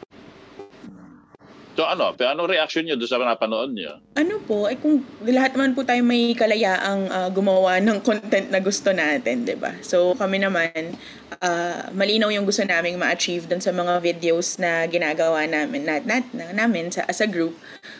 [1.78, 4.02] So ano, pero anong reaction niyo doon sa napanood niyo?
[4.18, 8.58] Ano po, eh kung lahat naman po tayo may kalayaang ah, gumawa ng content na
[8.58, 9.78] gusto natin, 'di ba?
[9.86, 10.98] So kami naman
[11.38, 16.26] ah, malinaw yung gusto naming ma-achieve dun sa mga videos na ginagawa namin nat, nat,
[16.34, 17.54] na, namin sa as a group.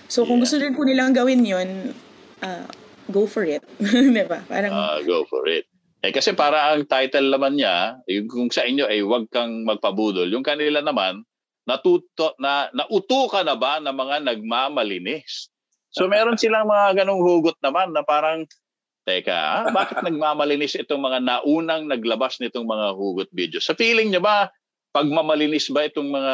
[0.10, 1.94] So kung gusto rin po nilang gawin 'yon,
[2.42, 2.66] ah,
[3.14, 4.42] go for it, 'di ba?
[4.50, 5.70] Parang Ah, go for it.
[6.02, 10.26] Eh kasi para ang title naman niya, yung kung sa inyo ay huwag kang magpabudol.
[10.34, 11.22] Yung kanila naman,
[11.68, 15.52] natuto na nauto ka na ba ng mga nagmamalinis?
[15.92, 18.48] So meron silang mga ganong hugot naman na parang
[19.08, 23.64] Teka, ah, bakit nagmamalinis itong mga naunang naglabas nitong mga hugot videos?
[23.64, 24.52] Sa feeling niyo ba,
[24.92, 26.34] pagmamalinis ba itong mga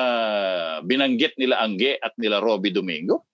[0.81, 3.29] binanggit nila Angge at nila Robby Domingo?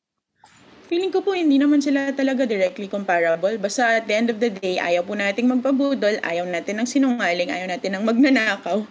[0.89, 3.53] Feeling ko po hindi naman sila talaga directly comparable.
[3.61, 7.53] Basta at the end of the day, ayaw po nating magpabudol, ayaw natin ng sinungaling,
[7.53, 8.81] ayaw natin ng magnanakaw.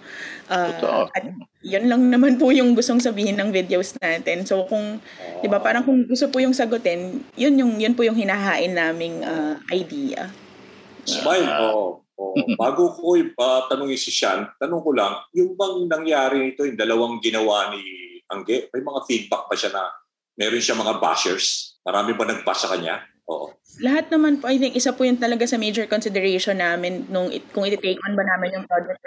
[0.46, 1.10] Ah, Totoo.
[1.10, 1.26] at
[1.58, 4.46] yun lang naman po yung gustong sabihin ng videos natin.
[4.46, 5.02] So kung,
[5.42, 9.26] di ba, parang kung gusto po yung sagutin, yun, yung, yun po yung hinahain naming
[9.26, 10.30] ah, idea.
[11.02, 11.98] Smile, oo.
[12.14, 12.34] oo.
[12.54, 17.18] Bago ko uh, tanongin si Sean, tanong ko lang, yung bang nangyari nito, yung dalawang
[17.18, 17.82] ginawa ni
[18.30, 19.82] Angge, may mga feedback pa siya na
[20.38, 21.74] meron siya mga bashers?
[21.88, 23.00] Marami ba nag-bash sa kanya?
[23.24, 23.56] Oo.
[23.80, 27.48] Lahat naman po, I think, isa po yun talaga sa major consideration namin nung it,
[27.48, 29.00] kung iti-take on ba namin yung project.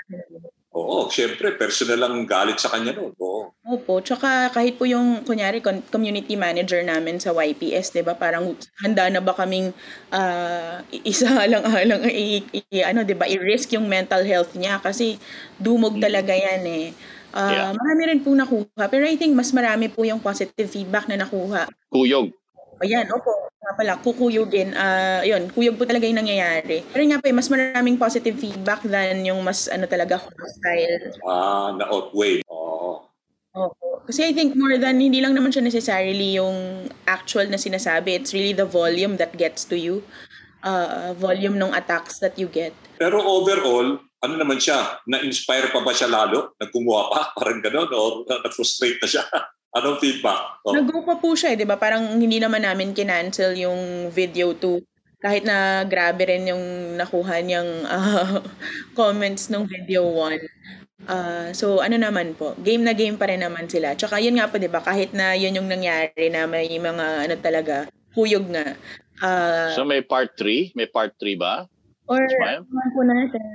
[0.71, 3.11] Oo, syempre, personal lang galit sa kanya noon.
[3.19, 3.51] Oo.
[3.67, 8.55] Opo, tsaka kahit po yung, kunyari, con- community manager namin sa YPS, di ba, parang
[8.81, 9.75] handa na ba kaming
[10.09, 15.21] ah, isa lang alang i, i- ano, di ba, i-risk yung mental health niya kasi
[15.59, 16.85] dumog talaga yan eh.
[17.31, 17.71] Ah, Yeah.
[17.71, 21.67] Marami rin po nakuha, pero I think mas marami po yung positive feedback na nakuha.
[21.87, 22.31] Kuyog.
[22.81, 23.29] Ayan, opo,
[23.61, 24.73] nga pala, kukuyugin.
[24.73, 26.81] Ah, yun, kuyog po talaga yung nangyayari.
[26.89, 31.69] Pero nga po, eh, mas maraming positive feedback than yung mas, ano talaga, hostile Ah,
[31.77, 32.41] na-outweigh.
[32.49, 33.05] Oo.
[33.53, 34.01] Opo.
[34.09, 38.17] Kasi I think more than, hindi lang naman siya necessarily yung actual na sinasabi.
[38.17, 40.01] It's really the volume that gets to you.
[40.65, 42.73] Uh, volume ng attacks that you get.
[42.97, 45.01] Pero overall, ano naman siya?
[45.05, 46.53] Na-inspire pa ba siya lalo?
[46.57, 47.21] Nagkumuha pa?
[47.37, 47.89] Parang gano'n?
[47.93, 49.25] Or na-frustrate na siya?
[49.71, 50.59] Anong feedback?
[50.67, 50.75] Oh.
[50.75, 51.79] Nag-go pa po siya, eh, di ba?
[51.79, 54.83] Parang hindi naman namin kinancel yung video 2.
[55.21, 56.63] Kahit na grabe rin yung
[56.97, 58.43] nakuha niyang ah,
[58.91, 61.07] comments ng video 1.
[61.07, 63.95] Ah, so ano naman po, game na game pa rin naman sila.
[63.95, 64.83] Tsaka yun nga po, di ba?
[64.83, 67.75] Kahit na yun yung nangyari na may mga ano talaga,
[68.11, 68.75] huyog nga.
[69.23, 70.75] Ah, So may part 3?
[70.75, 71.63] May part 3 ba?
[72.11, 72.67] or Smile?
[72.67, 73.45] naman po natin.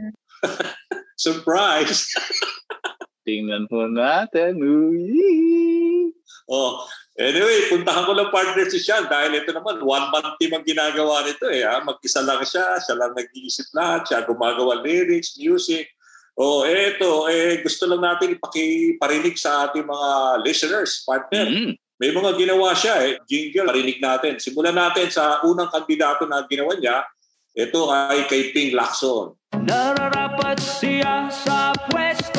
[1.20, 2.08] Surprise!
[3.26, 4.62] Tingnan po natin.
[4.62, 6.14] Uy.
[6.46, 6.86] oh,
[7.18, 11.26] anyway, puntahan ko lang partner si Sean dahil ito naman, one month team ang ginagawa
[11.26, 11.66] nito eh.
[11.66, 11.82] Ha?
[11.82, 15.90] Mag-isa lang siya, siya lang nag-iisip lahat, siya gumagawa lyrics, music.
[16.38, 20.10] Oh, eto, eh, gusto lang natin ipakiparinig sa ating mga
[20.46, 21.50] listeners, partner.
[21.50, 21.74] Mhm.
[21.96, 23.16] May mga ginawa siya eh.
[23.24, 24.36] Jingle, parinig natin.
[24.36, 27.08] Simulan natin sa unang kandidato na ginawa niya.
[27.56, 29.32] Ito ay kay Ping Lacson.
[29.64, 32.35] Nararapat siya sa pwesto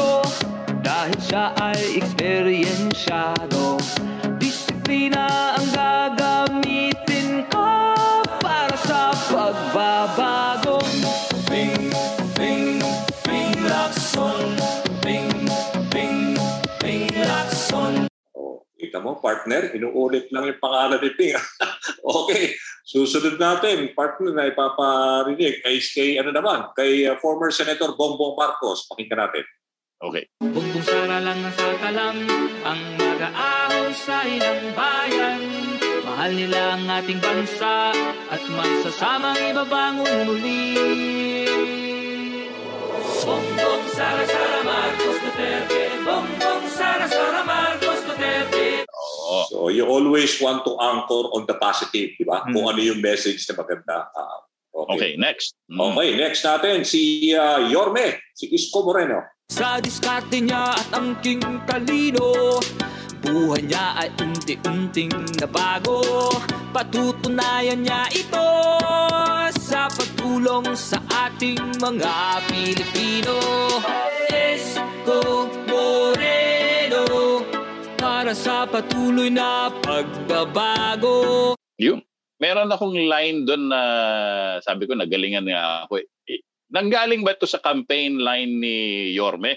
[1.23, 3.79] siya ay eksperyensyado
[4.41, 7.67] Disiplina ang gagamitin ko
[8.43, 10.83] Para sa pagbabago
[11.47, 11.91] Ping,
[12.35, 12.83] ping,
[13.23, 14.57] ping lakson
[14.99, 15.31] Ping,
[15.93, 16.35] ping,
[16.83, 19.71] ping lakson Oh, kita mo, partner.
[19.71, 21.35] Inuulit lang yung pangalan ni Ping.
[22.23, 22.55] okay.
[22.87, 28.87] Susunod natin, partner na ipaparinig kay, kay ano naman, kay uh, former Senator Bongbong Marcos.
[28.87, 29.43] Pakinggan natin.
[29.97, 30.29] Okay.
[30.37, 32.19] Bumbong sara lang ang satalang
[32.61, 35.41] Ang mag-aahon sa ilang bayan
[36.05, 37.97] Mahal nila ang ating bansa
[38.29, 40.77] At magsasamang ibabangon muli
[43.25, 49.49] Bongbong sara sara Marcos Duterte Bongbong sara sara Marcos Duterte Oo.
[49.49, 52.45] So you always want to anchor on the positive, di ba?
[52.45, 52.53] Hmm.
[52.53, 54.07] Kung ano yung message na maganda.
[54.15, 55.57] Ah, Okay, next.
[55.65, 55.97] Mm.
[55.97, 59.25] Okay, next natin si uh, Yorme, si Isko Moreno.
[59.47, 62.59] Sa diskarte niya at angking talino
[63.23, 66.03] Buhay niya ay unti-unting nabago
[66.75, 68.49] Patutunayan niya ito
[69.55, 70.99] Sa pagtulong sa
[71.31, 73.39] ating mga Pilipino
[74.27, 77.07] Esko Moreno
[77.95, 82.03] Para sa patuloy na pagbabago Yun.
[82.37, 83.81] Meron akong line doon na
[84.61, 86.01] sabi ko nagalingan nga ako.
[86.29, 88.75] Eh, Nanggaling ba ito sa campaign line ni
[89.15, 89.55] Yorme?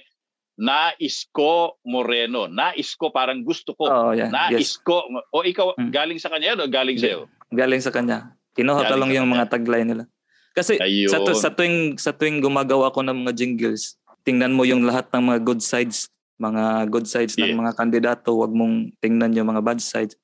[0.55, 2.47] Nais ko Moreno.
[2.47, 3.89] Nais ko parang gusto ko.
[3.89, 4.29] Oh, yeah.
[4.29, 4.79] Nais Yes.
[4.79, 5.03] ko.
[5.33, 5.91] O ikaw, Hmm.
[5.91, 7.11] galing sa kanya o galing Hindi.
[7.11, 7.27] sa'yo?
[7.51, 8.37] Galing sa kanya.
[8.53, 9.37] Kinuha ko lang sa yung kanya.
[9.43, 10.05] mga tagline nila.
[10.53, 11.09] Kasi Ayun.
[11.09, 15.09] sa, tu- sa tuwing sa tuwing gumagawa ko ng mga jingles, tingnan mo yung lahat
[15.11, 17.51] ng mga good sides, mga good sides Yeah.
[17.51, 20.15] ng mga kandidato, wag mong tingnan yung mga bad sides.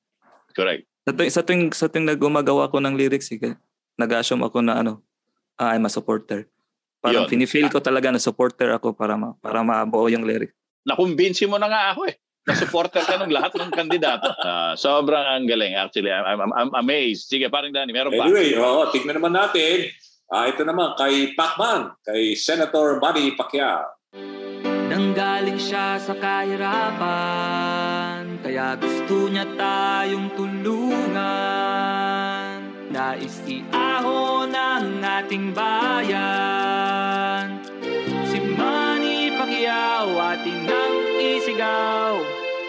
[0.53, 0.85] Correct.
[1.07, 3.55] Sa tuwing sa tuwing, sa tuwing na gumagawa ko ng lyrics, eh,
[3.95, 5.07] nag-assume ako na ano,
[5.55, 6.51] ah, I'm a supporter.
[6.99, 7.31] Parang Yun.
[7.31, 10.51] fini-feel ko talaga na supporter ako para ma, para mabuo yung lyric.
[10.83, 12.19] Nakumbinsi mo na nga ako eh.
[12.43, 14.27] Na-supporter ka ng lahat ng kandidato.
[14.43, 15.79] Ah, sobrang ang galing.
[15.79, 17.31] Actually, I'm, I'm, I'm amazed.
[17.31, 18.27] Sige, parang Danny, meron pa.
[18.27, 19.87] Anyway, oo, tignan naman natin.
[20.27, 23.95] Ah, ito naman kay Pacman, kay Senator Manny Pacquiao.
[24.91, 28.06] Nanggaling siya sa kahirapan
[28.57, 31.13] Kaya gusto niya tayong tulungan
[32.89, 36.01] Nais iahon ang ating bayan
[38.25, 42.17] Si Manny Pacquiao ating nang isigaw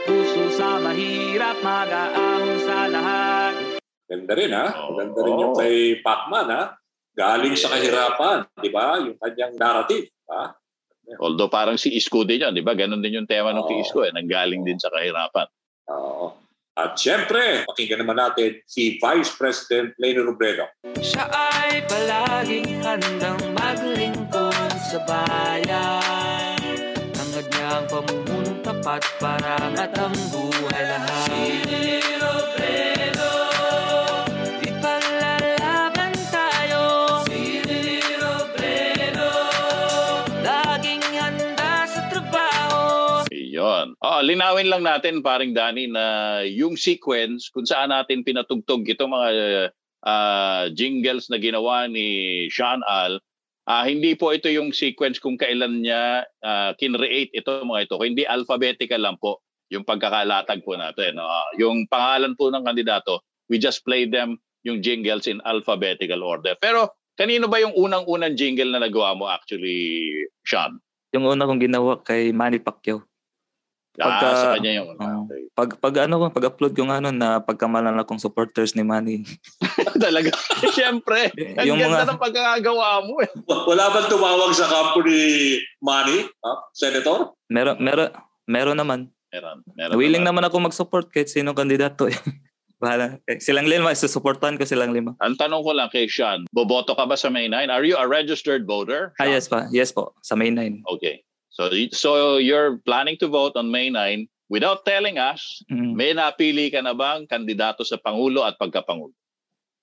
[0.04, 3.80] Puso sa mahirap mag-aahon sa lahat
[4.12, 4.92] Ganda rin ha.
[4.92, 6.76] Ganda rin yung kay Pacman ha.
[7.16, 9.00] Galing sa kahirapan, di ba?
[9.00, 10.12] Yung kanyang narrative.
[10.28, 10.52] Ha?
[11.16, 12.76] Although parang si Isko din yan, di ba?
[12.76, 13.68] Ganon din yung tema ng Oo.
[13.72, 14.12] kay Isko eh.
[14.12, 15.48] Nanggaling din sa kahirapan.
[15.92, 16.36] Oo.
[16.78, 20.70] At syempre, pakinggan naman natin si Vice President Leni Robredo.
[21.02, 26.54] Siya ay palaging handang maglingkod sa bayan
[27.18, 31.17] Hangad niya ang pamumunong tapat para angat ang buhay lahat
[44.28, 46.04] linawin lang natin, paring Dani, na
[46.44, 49.28] yung sequence kung saan natin pinatugtog itong mga
[50.04, 53.16] ah, jingles na ginawa ni Sean Al,
[53.64, 57.96] ah, hindi po ito yung sequence kung kailan niya ah, kinreate ito mga ito.
[57.96, 59.40] Hindi alphabetical lang po
[59.72, 61.16] yung pagkakalatag po natin.
[61.16, 64.36] Ah, yung pangalan po ng kandidato, we just play them
[64.68, 66.52] yung jingles in alphabetical order.
[66.60, 70.12] Pero kanino ba yung unang-unang jingle na nagawa mo actually,
[70.44, 70.76] Sean?
[71.16, 73.07] Yung una kong ginawa kay Manny Pacquiao.
[73.98, 74.88] Ah, Pagka- sa kanya yung...
[74.90, 75.18] Oo.
[75.26, 75.40] okay.
[75.52, 79.26] Pag pag ano ko, pag-upload ko ng ano na pagkamalan akong supporters ni Manny.
[79.98, 80.30] Talaga.
[80.76, 81.34] Siyempre.
[81.58, 83.30] Ang Yung ganda mga- ng pagkakagawa mo eh.
[83.44, 85.18] Wala bang tumawag sa kampo ni
[85.78, 86.52] Manny, ha?
[86.72, 87.34] Senator?
[87.46, 88.08] Meron meron
[88.46, 89.00] meron naman.
[89.28, 89.60] Meron.
[89.74, 90.40] meron Willing naman.
[90.40, 92.14] naman ako mag-support kahit sinong kandidato eh.
[92.78, 93.18] Bahala.
[93.26, 95.18] Eh, silang lima, susuportahan ko silang lima.
[95.18, 97.66] Ang tanong ko lang kay Sean, boboto ka ba sa May 9?
[97.66, 99.10] Are you a registered voter?
[99.18, 99.34] Ah, Sean?
[99.34, 99.58] yes pa.
[99.68, 100.14] Yes po.
[100.22, 100.86] Sa May 9.
[100.86, 101.26] Okay.
[101.58, 105.98] So, so you're planning to vote on May 9 without telling us, Mm.
[105.98, 109.10] may napili ka na bang kandidato sa Pangulo at pagkapangulo?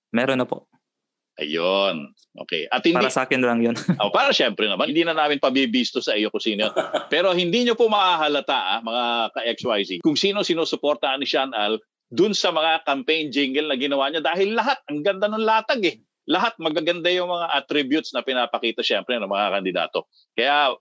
[0.08, 0.64] Meron na po.
[1.36, 2.16] Ayun.
[2.48, 2.64] Okay.
[2.72, 3.76] At hindi, Para sa akin lang yun.
[4.00, 6.64] Oh, para syempre naman, hindi na namin pabibisto sa iyo kung sino.
[6.64, 6.72] yun.
[7.12, 9.04] Pero hindi nyo po makahalata, ah, mga
[9.36, 11.76] ka-XYZ, kung sino sinusuportahan ni Sean Al
[12.08, 15.96] dun sa mga campaign jingle na ginawa niya dahil lahat, ang ganda ng latag eh.
[16.26, 20.08] Lahat magaganda yung mga attributes na pinapakita syempre ng mga kandidato.
[20.32, 20.72] Kaya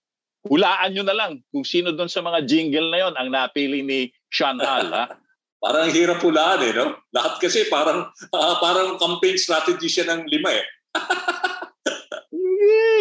[0.46, 4.10] hulaan nyo na lang kung sino dun sa mga jingle na yon ang napili ni
[4.30, 4.90] Sean Al.
[4.94, 5.06] Ha?
[5.66, 6.94] Parang hirap hulaan eh, no?
[7.10, 8.06] Lahat kasi parang
[8.38, 10.66] ah, parang campaign strategy siya ng lima eh.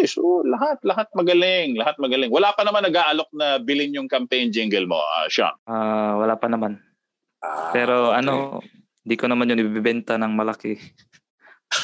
[0.01, 2.33] Yes, oh, lahat, lahat magaling, lahat magaling.
[2.33, 5.53] Wala pa naman nag-aalok na bilhin yung campaign jingle mo, ah, Sean.
[5.69, 6.81] Ah, wala pa naman.
[7.45, 8.25] Ah, Pero okay.
[8.25, 8.65] ano,
[9.05, 10.81] di ko naman yun ibibenta ng malaki.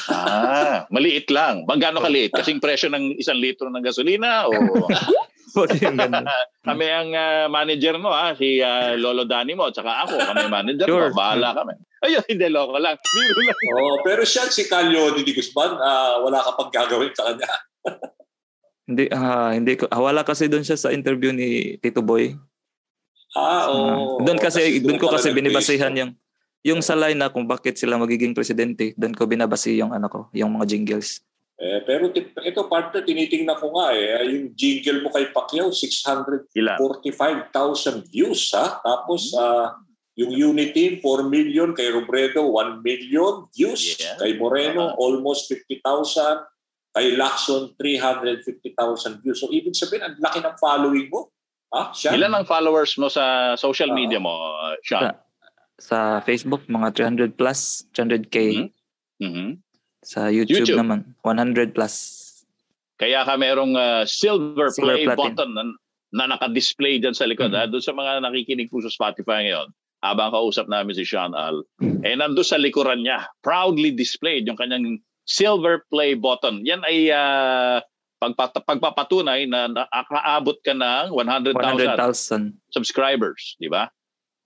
[0.09, 1.67] Ah, maliit lang.
[1.69, 2.33] Magkano kaliit?
[2.37, 4.53] Kasing presyo ng isang litro ng gasolina o
[5.57, 6.25] Huwag yung ganun.
[6.67, 10.47] kami ang ah, manager mo ha, si ah, Lolo Danny mo, at saka ako, kami
[10.47, 11.09] manager Sure.
[11.11, 11.73] mo, bahala kami.
[12.01, 12.97] Ayun, hindi, loko lang.
[13.13, 13.57] Biro lang.
[13.77, 17.49] Oh, pero siya, si Calio Di Guzman, ah, wala ka pang gagawin sa kanya.
[18.87, 22.33] Hindi, ah, hindi ko, ah, wala kasi doon siya sa interview ni Tito Boy.
[23.31, 24.19] Ah, Ah, oo.
[24.19, 26.11] doon kasi, doon ko kasi binibasihan yung,
[26.61, 28.91] yung sa line na kung bakit sila magiging presidente.
[28.99, 31.23] Doon ko binabasi yung ano ko, yung mga jingles.
[31.61, 34.17] Eh, pero ti- ito, partner, tinitingnan ko nga eh.
[34.17, 37.97] ah, Yung jingle mo kay Pacquiao, 645,000 Ilan?
[38.09, 38.81] views ha.
[38.81, 39.77] Tapos ah,
[40.17, 41.71] yung Unity, 4 million.
[41.71, 43.95] Kay Robredo, 1 million views.
[43.95, 44.17] Yeah.
[44.17, 46.49] Kay Moreno, almost 50,000.
[46.91, 49.39] Kay Lacson, 350,000 views.
[49.39, 51.31] So, ibig sabihin, ang laki ng following mo.
[51.71, 51.95] Ha?
[51.95, 52.11] Siya?
[52.11, 53.95] Ilan ang followers mo sa social Ah.
[53.95, 55.15] media mo, uh, Sean?
[55.79, 58.35] Sa Facebook, mga 300 plus, 300k.
[58.59, 58.67] Mhm.
[59.23, 59.49] Mhm.
[60.01, 60.81] Sa YouTube, YouTube.
[60.81, 61.93] naman, 100 plus.
[62.97, 65.17] Kaya ka merong uh, silver, Silver play platin.
[65.33, 65.63] button na,
[66.13, 67.53] na naka-display dyan sa likod.
[67.53, 67.57] Mhm.
[67.57, 67.69] ha?
[67.69, 69.69] Doon sa mga nakikinig po sa Spotify ngayon,
[70.01, 71.61] habang kausap namin si Sean Al,
[72.01, 74.97] eh nandun sa likuran niya, proudly displayed yung kanyang
[75.29, 76.65] silver play button.
[76.65, 77.77] Yan ay uh,
[78.17, 82.53] pagpat- pagpapatunay na nakaabot ka ng 100,000 100,000.
[82.73, 83.89] subscribers, di ba?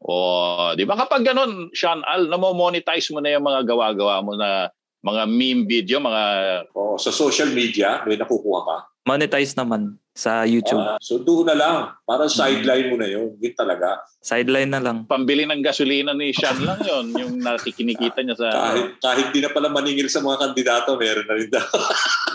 [0.03, 4.67] O, di ba kapag ganun, Sean Al, namo-monetize mo na yung mga gawa-gawa mo na
[5.05, 6.23] mga meme video, mga
[6.73, 8.77] Oh, sa social media, may nakukuha ka.
[9.05, 10.79] Monetize naman sa YouTube.
[10.79, 11.75] Ah, so doon na lang.
[12.01, 12.41] Parang Mm-hmm.
[12.41, 13.37] sideline mo na yun.
[13.37, 14.01] Yun talaga.
[14.17, 15.05] Sideline na lang.
[15.05, 19.51] pambili ng gasolina ni Sean lang yon yung nakikinikita niya sa Kahit, kahit di na
[19.51, 21.67] pala maningil sa mga kandidato, meron na rin daw.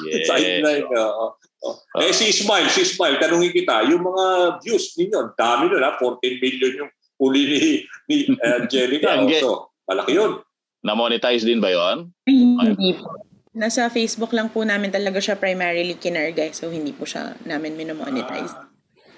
[0.00, 0.24] Yes.
[0.26, 0.86] sideline.
[0.86, 1.26] oo.
[1.60, 1.76] Oh.
[1.98, 4.24] Eh si Ismail, si Ismail, tanungin kita, yung mga
[4.60, 7.60] views ninyo, ang dami nun ha, 14 million yung huli ni,
[8.06, 9.12] ni Angelica.
[9.12, 9.50] Yan, Oh, ge- so,
[9.84, 10.40] malaki yun.
[10.80, 12.08] Na-monetize din ba yon?
[12.24, 13.20] Hindi po.
[13.50, 16.48] Nasa Facebook lang po namin talaga siya primarily kinarga.
[16.56, 18.54] So, hindi po siya namin minomonetize.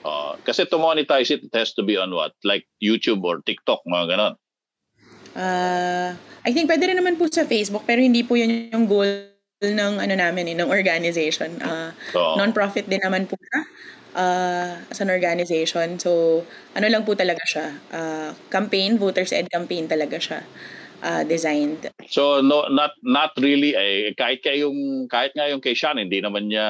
[0.02, 2.34] Oh, kasi to monetize it, it has to be on what?
[2.42, 4.34] Like YouTube or TikTok, mga ganon.
[5.38, 9.30] Ah, I think pwede rin naman po sa Facebook pero hindi po yun yung goal
[9.62, 11.54] ng ano namin eh, ng organization.
[11.62, 12.34] Ah, Oo.
[12.34, 13.60] non-profit din naman po siya
[14.18, 16.02] ah, as an organization.
[16.02, 16.42] So,
[16.74, 17.66] ano lang po talaga siya.
[17.94, 20.42] ah, campaign, voters ed campaign talaga siya
[21.02, 21.90] ah, designed.
[22.08, 26.22] So no not not really eh kahit kay yung kahit nga yung kay Sean hindi
[26.22, 26.66] naman niya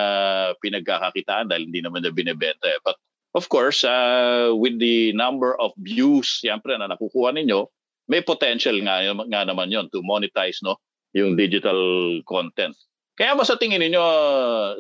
[0.59, 2.81] pinagkakakitaan dahil hindi naman niya binebenta eh.
[2.83, 2.97] But
[3.37, 7.69] of course, uh, with the number of views siyempre na nakukuha ninyo,
[8.09, 10.81] may potential nga, nga naman yon to monetize no
[11.13, 11.77] yung digital
[12.25, 12.73] content.
[13.13, 14.05] Kaya ba sa tingin ninyo,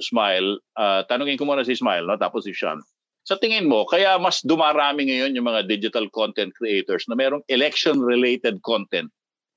[0.00, 2.80] Smile, uh, tanungin ko muna si Smile no, tapos si Sean.
[3.22, 8.58] Sa tingin mo, kaya mas dumarami ngayon yung mga digital content creators na merong election-related
[8.64, 9.12] content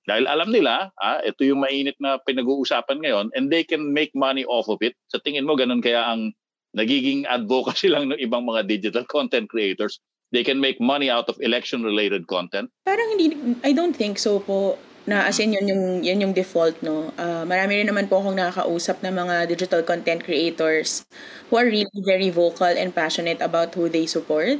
[0.05, 4.45] dahil alam nila, ah, ito yung mainit na pinag-uusapan ngayon and they can make money
[4.45, 4.93] off of it.
[5.09, 6.31] Sa tingin mo, ganun kaya ang
[6.77, 9.97] nagiging advocacy lang ng ibang mga digital content creators.
[10.29, 12.69] They can make money out of election-related content.
[12.85, 13.33] Parang hindi,
[13.65, 17.13] I don't think so po na as in yun yung, yun yung default, no?
[17.17, 21.05] Ah, marami rin naman po akong nakakausap na mga digital content creators
[21.49, 24.57] who are really very vocal and passionate about who they support.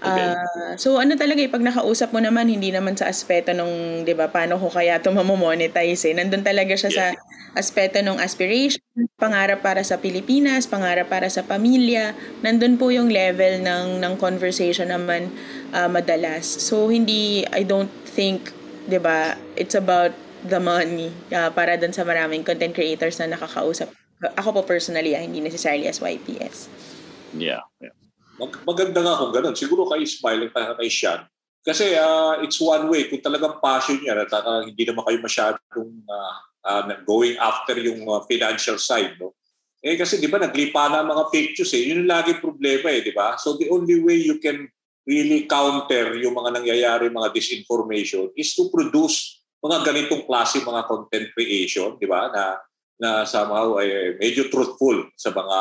[0.00, 0.32] Okay.
[0.32, 4.16] Ah, so ano talaga eh, pag nakausap mo naman, hindi naman sa aspeto nung, di
[4.16, 6.16] ba, paano ko kaya ito mamomonetize eh.
[6.16, 7.04] Nandun talaga siya sa
[7.52, 8.80] aspeto ng aspiration,
[9.20, 12.16] pangarap para sa Pilipinas, pangarap para sa pamilya.
[12.40, 15.28] Nandun po yung level ng, ng conversation naman
[15.76, 16.48] ah, madalas.
[16.48, 18.56] So hindi, I don't think,
[18.88, 20.16] di ba, it's about
[20.48, 23.92] the money ah, para dun sa maraming content creators na nakakausap.
[24.40, 26.72] Ako po personally, ah, hindi necessarily as YPS.
[27.36, 27.68] Yeah.
[27.84, 27.99] yeah.
[28.40, 29.52] Mag- maganda nga kung ganun.
[29.52, 31.20] Siguro kay Ismail at kay Sean.
[31.60, 33.04] Kasi ah, it's one way.
[33.12, 38.08] Kung talagang passion niya at ah, hindi naman kayo masyadong ah, ah, going after yung
[38.08, 39.20] ah, financial side.
[39.20, 39.36] No?
[39.84, 41.82] Eh kasi di ba naglipa na mga news eh.
[41.84, 43.36] Yun yung lagi problema eh, di ba?
[43.36, 44.68] So the only way you can
[45.04, 51.28] really counter yung mga nangyayari, mga disinformation is to produce mga ganitong klase mga content
[51.36, 52.32] creation, di ba?
[52.32, 52.56] Na
[53.00, 55.58] na somehow ay medyo truthful sa mga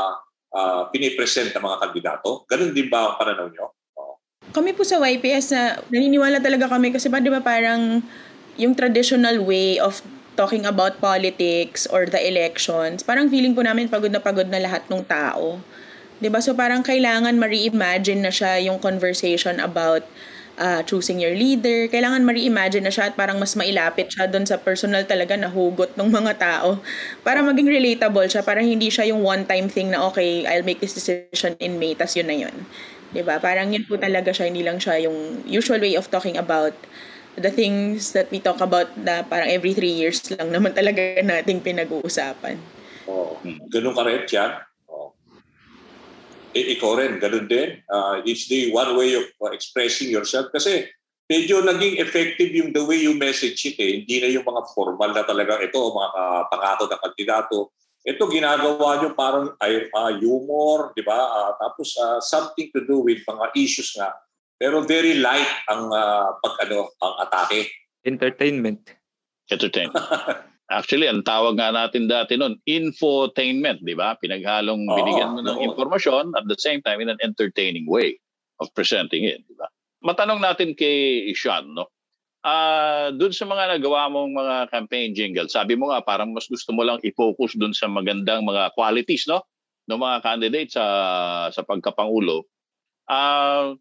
[0.54, 2.44] uh, pinipresent ng mga kandidato.
[2.50, 3.74] Ganun din ba ang pananaw nyo?
[4.50, 8.02] Kami po sa YPS na naniniwala talaga kami kasi ba 'di ba parang
[8.58, 10.02] yung traditional way of
[10.34, 14.88] talking about politics or the elections, parang feeling po namin pagod na pagod na lahat
[14.88, 15.62] ng tao.
[16.18, 16.42] 'Di ba?
[16.42, 20.02] So parang kailangan ma-reimagine na siya yung conversation about
[20.60, 21.88] uh, choosing your leader.
[21.88, 25.96] Kailangan ma-reimagine na siya at parang mas mailapit siya doon sa personal talaga na hugot
[25.96, 26.78] ng mga tao
[27.24, 30.94] para maging relatable siya, para hindi siya yung one-time thing na okay, I'll make this
[30.94, 32.54] decision in May, tas yun na yun.
[33.16, 33.42] 'Di ba?
[33.42, 36.76] Parang yun po talaga siya, hindi lang siya yung usual way of talking about
[37.40, 41.64] the things that we talk about na parang every three years lang naman talaga nating
[41.64, 42.60] pinag-uusapan.
[43.10, 43.40] Oh,
[43.72, 44.69] ganun ka rin yan?
[46.60, 47.80] I- ikaw rin, ganun din.
[47.88, 50.52] Uh, it's the one way of uh, expressing yourself.
[50.52, 50.92] Kasi
[51.32, 54.04] medyo naging effective yung the way you message it eh.
[54.04, 57.58] Hindi na yung mga formal na talaga ito, mga uh, pangako ng kandidato.
[58.04, 61.16] Ito ginagawa nyo parang ay, uh, humor, di ba?
[61.16, 64.12] Uh, tapos uh, something to do with mga issues nga.
[64.60, 67.72] Pero very light ang uh, pag ano, ang atake.
[68.04, 68.92] Entertainment.
[69.48, 69.96] Entertainment.
[70.70, 74.14] Actually, ang tawag nga natin dati noon, infotainment, di ba?
[74.22, 75.66] Pinaghalong Oo, binigyan mo ng oo.
[75.74, 78.14] impormasyon at the same time in an entertaining way
[78.62, 79.66] of presenting it, di ba?
[80.06, 81.90] Matanong natin kay Sean, no?
[82.46, 86.72] Ah, doon sa mga nagawa mong mga campaign jingle, sabi mo nga parang mas gusto
[86.72, 89.44] mo lang i-focus doon sa magandang mga qualities, no?
[89.90, 90.86] ng mga candidates sa
[91.50, 92.46] sa pagkapangulo.
[93.10, 93.74] Ah,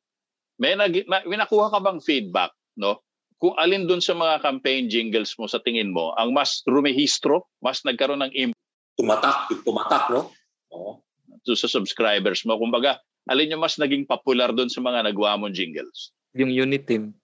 [0.57, 3.05] may nag, na, may nakuha ka bang feedback, no?
[3.39, 7.81] Kung alin dun sa mga campaign jingles mo sa tingin mo ang mas rumehistro, mas
[7.87, 8.67] nagkaroon ng impact
[8.99, 10.35] Tumatak, tumatak, no?
[10.75, 10.99] Oo.
[11.47, 12.59] to sa subscribers mo.
[12.59, 12.99] Kumbaga,
[13.31, 16.11] alin yung mas naging popular dun sa mga nagawa mong jingles?
[16.35, 17.15] Yung unit team.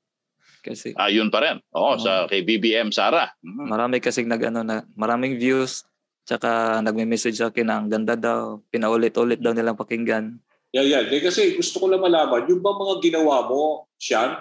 [0.63, 1.59] Kasi Ah, yun pa rin.
[1.75, 2.01] Oo, Oo.
[2.01, 3.27] sa kay BBM Sara.
[3.43, 3.67] Mhm.
[3.67, 5.83] marami kasing nag ano na maraming views
[6.25, 10.41] tsaka nagme-message sa akin na ang ganda daw, pinaulit-ulit daw nilang pakinggan.
[10.73, 11.03] Yeah, yeah.
[11.05, 14.41] Di, kasi gusto ko lang malaman, yung ba mga ginawa mo, Sean,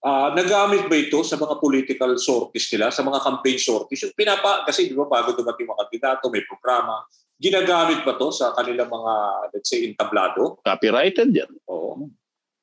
[0.00, 4.02] ah nagamit ba ito sa mga political sorties nila, sa mga campaign sorties?
[4.02, 7.02] Yung pinapa, kasi di ba bago dumating mga kandidato, may programa,
[7.34, 9.12] ginagamit ba to sa kanilang mga,
[9.50, 10.58] let's say, entablado?
[10.60, 11.50] Copyrighted yan.
[11.66, 12.06] Oo.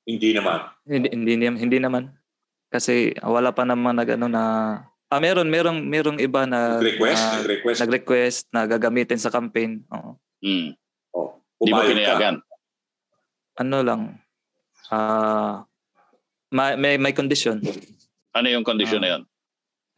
[0.03, 0.69] Hindi naman.
[0.83, 2.03] Hindi hindi, naman- hindi naman
[2.67, 4.43] kasi wala pa naman nag ano na
[5.05, 7.21] Ah, meron merong merong iba na Nag-request?
[7.21, 7.79] na- Nag-request?
[7.79, 9.85] nag-request na gagamitin sa campaign.
[9.87, 10.17] Oo.
[10.41, 10.73] Mm.
[11.13, 11.91] Oh, Di mo pumayag ka.
[11.93, 12.35] pinayagan.
[13.55, 14.01] Ano lang
[14.87, 15.63] ah
[16.55, 17.59] may, may may condition
[18.31, 19.23] Ano yung condition na yun?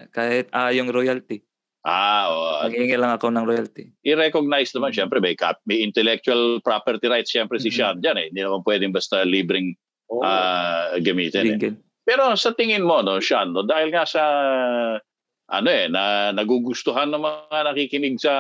[0.10, 1.42] kahit ah yung royalty.
[1.82, 2.68] Ah, oo.
[2.68, 3.96] Maghihingi lang ako ng royalty.
[4.04, 4.98] i-recognize naman, Mm.
[5.00, 7.72] syempre, may, cap- may intellectual property rights, syempre, si.
[7.72, 8.28] Sean dyan eh.
[8.28, 9.72] Hindi naman pwedeng basta libreng
[10.12, 10.20] Oo.
[10.20, 11.48] ah, gamitin.
[11.48, 11.56] Eh.
[11.56, 11.80] Jingle.
[12.04, 14.24] Pero sa tingin mo, no, Sean, no, dahil nga sa
[15.48, 18.34] ano eh, na nagugustuhan ng mga nakikinig sa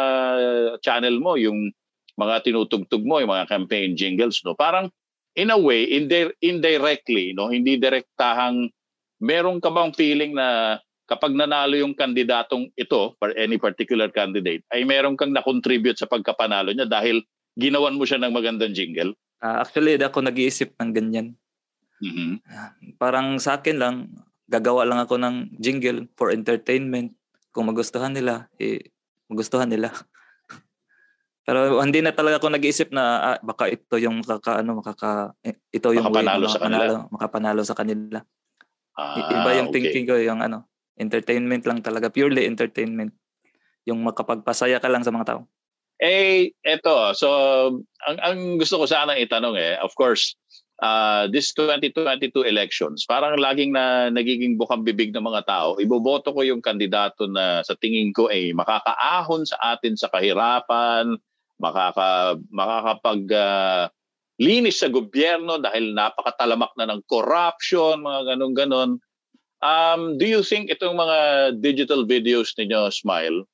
[0.83, 1.71] channel mo, yung
[2.19, 4.91] mga tinutugtog mo, yung mga campaign jingles, no, parang
[5.37, 8.73] in a way, indi- indirectly, no, hindi direktahang,
[9.21, 14.83] meron ka bang feeling na kapag nanalo yung kandidatong ito, for any particular candidate, ay
[14.83, 17.23] meron kang na-contribute sa pagkapanalo niya dahil
[17.55, 19.15] ginawan mo siya ng magandang jingle?
[19.39, 21.27] Ah, actually, ako nag-iisip ng ganyan.
[22.01, 22.41] Mhm.
[22.97, 23.95] Parang sa akin lang,
[24.49, 27.13] gagawa lang ako ng jingle for entertainment.
[27.53, 28.91] Kung magustuhan nila, eh,
[29.31, 29.93] magustuhan nila.
[31.47, 35.55] Pero hindi na talaga ako nag-iisip na ah, baka ito yung makaka ano makaka eh,
[35.71, 36.83] ito yung way Makapanalo sa kanila.
[36.83, 38.19] makapanalo- makapanalo sa kanila.
[38.99, 39.75] Ah, Iba yung okay.
[39.79, 40.67] thinking ko, yung ano,
[40.99, 43.13] entertainment lang talaga, purely entertainment.
[43.87, 45.41] Yung makapagpasaya ka lang sa mga tao.
[46.03, 47.13] Eh, eto.
[47.15, 47.27] So,
[48.03, 50.35] ang, ang gusto ko sana itanong eh, of course,
[50.81, 56.41] uh, this 2022 elections, parang laging na nagiging bukang bibig ng mga tao, iboboto ko
[56.45, 61.17] yung kandidato na sa tingin ko ay makakaahon sa atin sa kahirapan,
[61.57, 63.83] makaka, makakapag ah,
[64.37, 69.01] linis sa gobyerno dahil napakatalamak na ng corruption, mga ganun-ganon.
[69.57, 71.17] Um, do you think itong mga
[71.57, 73.49] digital videos ninyo, Smile,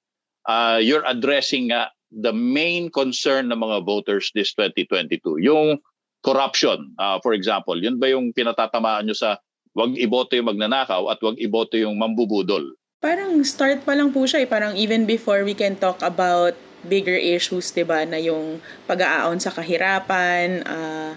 [0.52, 5.80] uh, you're addressing nga the main concern ng mga voters this 2022, yung
[6.22, 6.92] corruption.
[7.00, 9.40] Uh, for example, yun ba yung pinatatamaan nyo sa
[9.74, 12.76] wag iboto yung magnanakaw at wag iboto yung mambubudol?
[13.04, 14.48] Parang start pa lang po siya eh.
[14.48, 16.56] Parang even before we can talk about
[16.88, 21.14] bigger issues, 'di ba, na yung pag-aaon sa kahirapan, ah,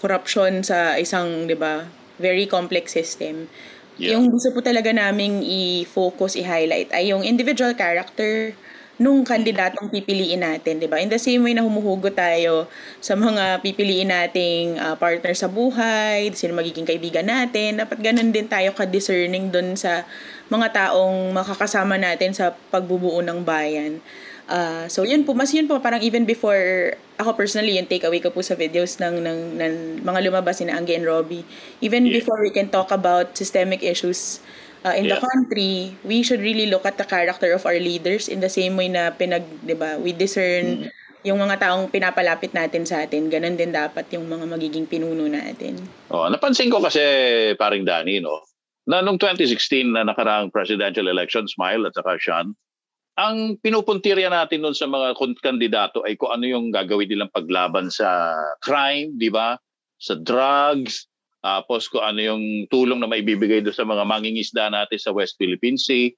[0.00, 1.86] corruption sa isang, 'di ba,
[2.20, 3.48] very complex system.
[4.00, 4.16] Yeah.
[4.16, 8.56] Yung gusto po talaga naming i-focus, i-highlight ay yung individual character
[9.00, 11.00] nung kandidatong pipiliin natin, 'di ba?
[11.00, 12.68] In the same way na humuhugot tayo
[13.00, 18.44] sa mga pipiliin nating ah, partner sa buhay, sino magiging kaibigan natin, dapat ganun din
[18.44, 20.04] tayo ka-discerning dun sa
[20.52, 24.04] mga taong makakasama natin sa pagbubuo ng bayan.
[24.50, 28.34] Ah, so yun po, mas yun po parang even before ako personally yung takeaway ko
[28.34, 31.46] po sa videos ng ng, ng mga lumabas ni Angge and Robbie.
[31.78, 32.18] Even Yeah.
[32.18, 34.42] before we can talk about systemic issues
[34.82, 35.22] uh, in the Yeah.
[35.22, 38.90] country, we should really look at the character of our leaders in the same way
[38.90, 39.94] na pinag, 'di ba?
[40.02, 40.90] We discern
[41.22, 45.78] yung mga taong pinapalapit natin sa atin, ganun din dapat yung mga magiging pinuno natin.
[46.10, 46.98] Oh, napansin ko kasi
[47.60, 48.40] paring Danny, no,
[48.88, 52.56] na nung 2016 na nakaraang presidential election, Smile at saka Sean,
[53.18, 58.34] ang pinupuntirya natin nun sa mga kandidato ay kung ano yung gagawin nilang paglaban sa
[58.62, 59.58] crime, di ba?
[60.00, 65.12] Sa drugs, tapos kung ano yung tulong na maibibigay doon sa mga mangingisda natin sa
[65.12, 66.12] West Philippine Sea.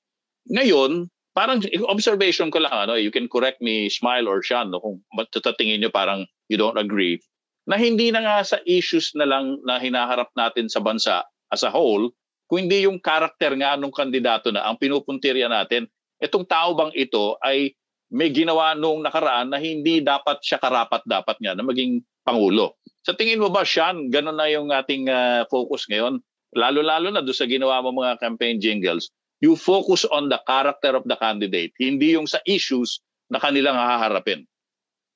[0.51, 5.01] Ngayon, parang observation ko lang, ano, you can correct me, Smile or Sean, no, kung
[5.15, 7.19] matatingin nyo parang you don't agree.
[7.67, 11.23] na hindi na nga sa issues na lang na hinaharap natin sa bansa
[11.55, 12.11] as a whole,
[12.51, 15.87] kundi yung karakter nga ng kandidato na ang pinupuntirya natin.
[16.23, 17.75] Itong tao bang ito ay
[18.13, 22.79] may ginawa noong nakaraan na hindi dapat siya karapat-dapat nga na maging Pangulo.
[23.03, 26.23] Sa tingin mo ba, Sean, ganun na yung ating uh, focus ngayon?
[26.55, 29.11] Lalo-lalo na doon sa ginawa mo mga campaign jingles,
[29.43, 34.47] you focus on the character of the candidate, hindi yung sa issues na kanilang haharapin.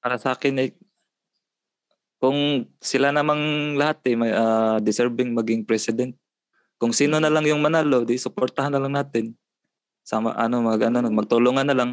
[0.03, 0.75] Para sa akin, eh,
[2.19, 6.17] kung sila namang lahat eh, may, uh, deserving maging president,
[6.83, 9.31] kung sino na lang yung manalo, di suportahan na lang natin.
[10.07, 11.91] Sama ano mag ano magtulungan na lang.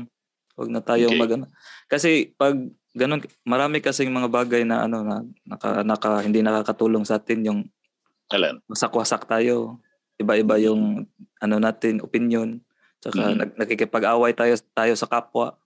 [0.54, 1.18] Huwag na tayo okay.
[1.18, 1.46] mag ano.
[1.90, 2.54] Kasi pag
[2.94, 7.60] ganun marami kasi mga bagay na ano na naka, naka hindi nakakatulong sa atin yung
[8.30, 8.62] Alan.
[8.70, 9.82] Wasak-wasak tayo.
[10.22, 11.10] Iba-iba yung
[11.42, 12.62] ano natin opinion.
[13.02, 13.40] Tsaka mm-hmm.
[13.42, 15.58] nag, nakikipag-away tayo tayo sa kapwa.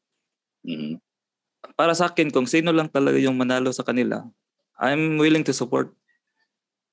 [0.64, 1.04] Mm-hmm.
[1.76, 4.24] Para sa akin kung sino lang talaga yung manalo sa kanila,
[4.80, 5.91] I'm willing to support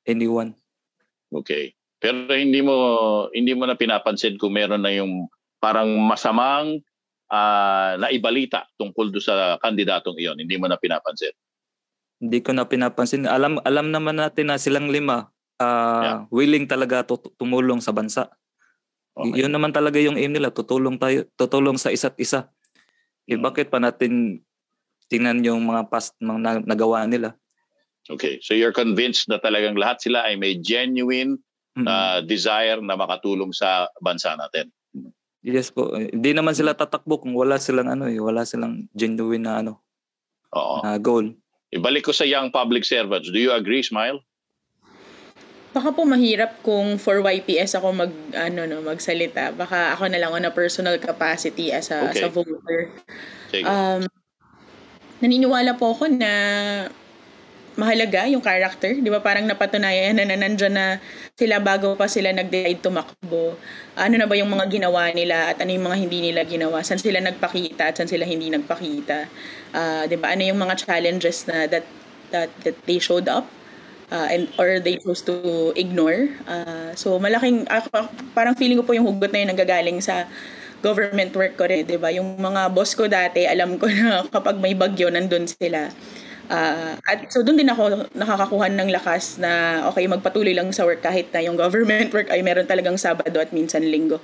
[0.03, 0.59] anyone.
[1.31, 1.79] Okay.
[2.03, 2.75] Pero hindi mo
[3.33, 5.31] hindi mo na pinapansin kung meron na yung
[5.65, 6.85] parang masamang
[7.33, 10.37] uh, naibalita tungkol do sa kandidatong iyon?
[10.37, 11.33] Hindi mo na pinapansin?
[12.21, 13.25] Hindi ko na pinapansin.
[13.25, 16.19] Alam alam naman natin na silang lima uh, yeah.
[16.29, 17.09] willing talaga
[17.41, 18.29] tumulong sa bansa.
[19.17, 19.41] Okay.
[19.41, 22.51] Yun naman talaga yung aim nila, tutulong tayo, tutulong sa isa't isa.
[23.25, 23.47] Eh, hmm.
[23.47, 24.43] bakit pa natin
[25.09, 27.39] tingnan yung mga past mga nagawa nila?
[28.05, 28.43] Okay.
[28.45, 31.41] So you're convinced na talagang lahat sila ay may genuine
[31.79, 31.89] mm-hmm.
[31.89, 34.69] uh, desire na makatulong sa bansa natin.
[35.45, 35.93] Yes po.
[35.93, 39.85] Hindi naman sila tatakbo kung wala silang ano eh, wala silang genuine na ano.
[40.57, 40.81] Oo.
[40.81, 41.37] Na goal.
[41.69, 43.29] Ibalik ko sa young public servants.
[43.29, 44.25] Do you agree, Smile?
[45.75, 49.53] Baka po mahirap kung for YPS ako mag ano no magsalita.
[49.53, 52.23] Baka ako na lang on a personal capacity as a okay.
[52.23, 52.81] as a voter.
[53.53, 53.67] Sige.
[53.69, 54.07] Um
[55.19, 56.33] naniniwala po ako na
[57.75, 58.95] mahalaga yung character.
[58.95, 60.87] Di ba parang napatunayan na, na nandyan na
[61.35, 63.59] sila bago pa sila nag-decide tumakbo.
[63.99, 66.83] Ano na ba yung mga ginawa nila at ano yung mga hindi nila ginawa?
[66.87, 69.27] Saan sila nagpakita at saan sila hindi nagpakita?
[69.75, 70.35] Uh, di ba?
[70.35, 71.87] Ano yung mga challenges na that,
[72.31, 73.47] that, that they showed up?
[74.13, 76.31] Uh, and or they chose to ignore.
[76.47, 77.83] Uh, so malaking uh,
[78.37, 80.29] parang feeling ko po yung hugot na yun nanggagaling sa
[80.85, 82.13] government work ko rin, 'di ba?
[82.13, 85.89] Yung mga boss ko dati, alam ko na kapag may bagyo nandun sila.
[86.45, 91.01] Uh, at so doon din ako nakakakuha ng lakas na okay magpatuloy lang sa work
[91.01, 94.21] kahit na yung government work ay meron talagang Sabado at minsan Linggo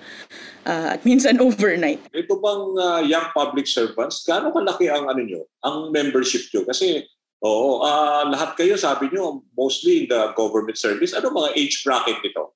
[0.69, 2.05] uh, at minsan overnight.
[2.13, 6.69] Ito bang uh, young public servants, gaano kalaki ang ano nyo, ang membership nyo?
[6.69, 7.09] Kasi
[7.41, 11.17] oo, uh, lahat kayo sabi nyo mostly in the government service.
[11.17, 12.53] Ano mga age bracket nito?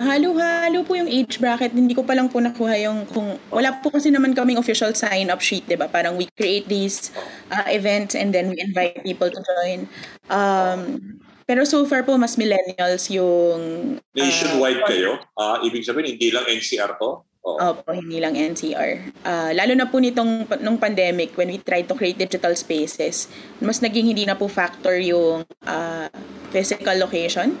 [0.00, 1.76] Halo-halo po yung age bracket.
[1.76, 5.44] Hindi ko pa lang po nakuha yung kung wala po kasi naman kaming official sign-up
[5.44, 5.92] sheet, 'di ba?
[5.92, 7.12] Parang we create these
[7.52, 9.84] uh, events and then we invite people to join.
[10.32, 13.60] Um, pero so far po mas millennials yung
[14.00, 15.20] uh, nationwide kayo.
[15.36, 17.20] Uh, ibig sabihin hindi lang NCR to.
[17.44, 17.56] Oo.
[17.60, 19.20] Opo, hindi lang NCR.
[19.20, 23.28] Uh, lalo na po nitong nung pandemic when we tried to create digital spaces,
[23.60, 26.08] mas naging hindi na po factor yung uh,
[26.48, 27.52] physical location.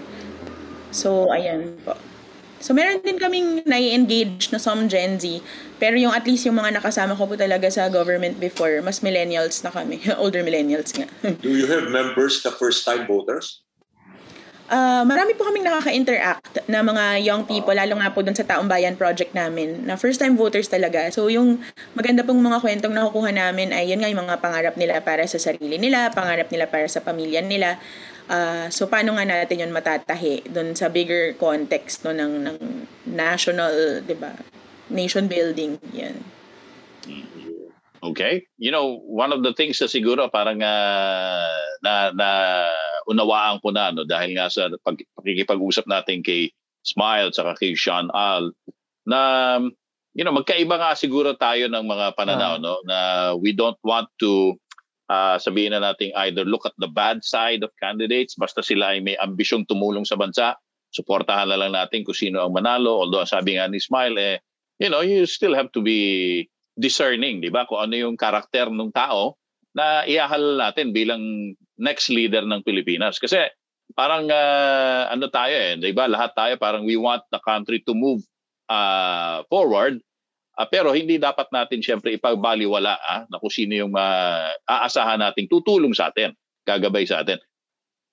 [0.88, 1.96] So ayan po.
[2.60, 5.40] So meron din kaming nai-engage na some Gen Z.
[5.80, 9.64] Pero yung at least yung mga nakasama ko po talaga sa government before, mas millennials
[9.64, 10.04] na kami.
[10.22, 11.08] Older millennials nga.
[11.40, 13.64] Do you have members na first-time voters?
[14.70, 18.70] Uh, marami po kaming nakaka-interact na mga young people, lalo nga po dun sa Taong
[18.70, 21.10] Bayan project namin, na first-time voters talaga.
[21.10, 21.58] So yung
[21.98, 25.42] maganda pong mga kwentong nakukuha namin ay yun nga yung mga pangarap nila para sa
[25.42, 27.82] sarili nila, pangarap nila para sa pamilya nila.
[28.30, 32.58] Uh, so paano nga natin yun matatahi doon sa bigger context no ng ng
[33.10, 34.38] national, 'di ba?
[34.86, 36.14] Nation building 'yan.
[38.00, 38.48] Okay.
[38.56, 42.28] You know, one of the things na siguro parang uh, na na
[43.10, 48.08] unawaan ko na no dahil nga sa pag, pakikipag-usap natin kay Smile at kay Sean
[48.16, 48.56] Al
[49.04, 49.20] na
[50.16, 52.98] you know magkaiba nga siguro tayo ng mga pananaw uh, no na
[53.36, 54.56] we don't want to
[55.10, 59.02] uh, sabihin na natin either look at the bad side of candidates, basta sila ay
[59.02, 60.54] may ambisyong tumulong sa bansa,
[60.94, 63.02] suportahan na lang natin kung sino ang manalo.
[63.02, 64.36] Although sabi nga ni Smile, eh,
[64.78, 66.46] you know, you still have to be
[66.78, 67.66] discerning, di ba?
[67.66, 69.36] Kung ano yung karakter ng tao
[69.74, 73.18] na iahal natin bilang next leader ng Pilipinas.
[73.18, 73.38] Kasi
[73.94, 76.06] parang uh, ano tayo eh, di ba?
[76.06, 78.22] Lahat tayo parang we want the country to move
[78.70, 79.98] uh, forward
[80.60, 85.48] Uh, pero hindi dapat natin siyempre ipagbaliwala ah, na kung sino yung uh, aasahan nating
[85.48, 86.36] tutulong sa atin,
[86.68, 87.40] gagabay sa atin.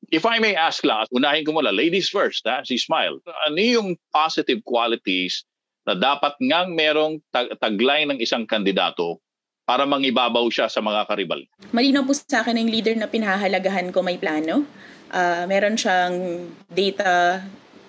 [0.07, 3.19] If I may ask lang, unahin ko muna, ladies first, ha, si Smile.
[3.43, 5.43] Ano yung positive qualities
[5.83, 9.19] na dapat ngang merong tag- taglay ng isang kandidato
[9.67, 11.43] para mangibabaw siya sa mga karibal?
[11.75, 14.63] Malinaw po sa akin na yung leader na pinahahalagahan ko may plano.
[15.11, 17.43] Ah, meron siyang data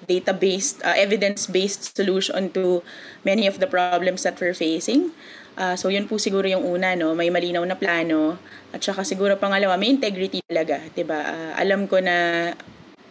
[0.09, 2.80] data-based, uh, evidence-based solution to
[3.22, 5.12] many of the problems that we're facing.
[5.59, 7.12] Uh, so yun po siguro yung una, no?
[7.12, 8.40] may malinaw na plano.
[8.72, 10.80] At saka siguro pangalawa, may integrity talaga.
[10.94, 12.50] 'di ba Uh, alam ko na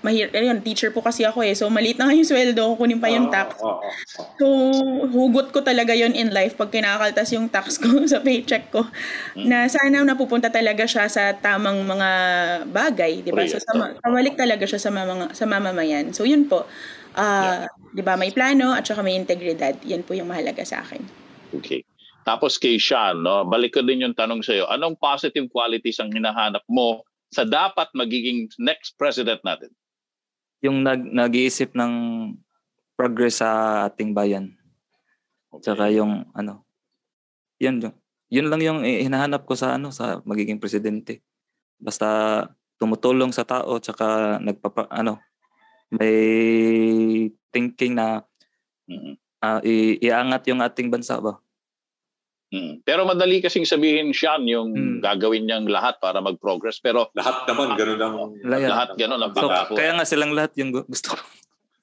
[0.08, 1.52] mahir ayun, teacher po kasi ako eh.
[1.52, 3.60] So maliit na nga yung sweldo, kunin pa yung tax.
[4.40, 4.48] So
[5.12, 8.88] hugot ko talaga yon in life pag kinakaltas yung tax ko sa paycheck ko.
[9.36, 12.10] Na sana napupunta talaga siya sa tamang mga
[12.72, 13.44] bagay, 'di ba?
[13.52, 16.16] So sa, kamalik talaga siya sa mga sa mamamayan.
[16.16, 16.64] So yun po.
[17.18, 19.76] Uh, 'di ba, may plano at saka may integridad.
[19.84, 21.04] Yan po yung mahalaga sa akin.
[21.52, 21.84] Okay.
[22.28, 24.68] Tapos kay Sean, no, balik ko din yung tanong sa iyo.
[24.68, 29.72] Anong positive qualities ang hinahanap mo sa dapat magiging next president natin?
[30.62, 31.94] Yung nag nag-iisip ng
[32.98, 34.58] progress sa ating bayan.
[35.54, 35.70] Okay.
[35.70, 36.66] Tsaka yung ano,
[37.62, 37.94] yun, yun,
[38.28, 41.22] yun lang yung hinahanap ko sa ano sa magiging presidente.
[41.78, 42.44] Basta
[42.78, 45.18] tumutulong sa tao tsaka nagpapa ano
[45.90, 48.22] may thinking na
[49.42, 51.40] uh, i- iangat yung ating bansa ba.
[52.48, 52.80] Hmm.
[52.88, 54.98] Pero madali kasing sabihin siya yung hmm.
[55.04, 56.80] gagawin niyang lahat para mag-progress.
[56.80, 58.16] Pero lahat naman ganun ang
[58.48, 59.76] lahat, lahat ganun ang pangako.
[59.76, 61.24] So, kaya nga silang lahat yung gusto ko.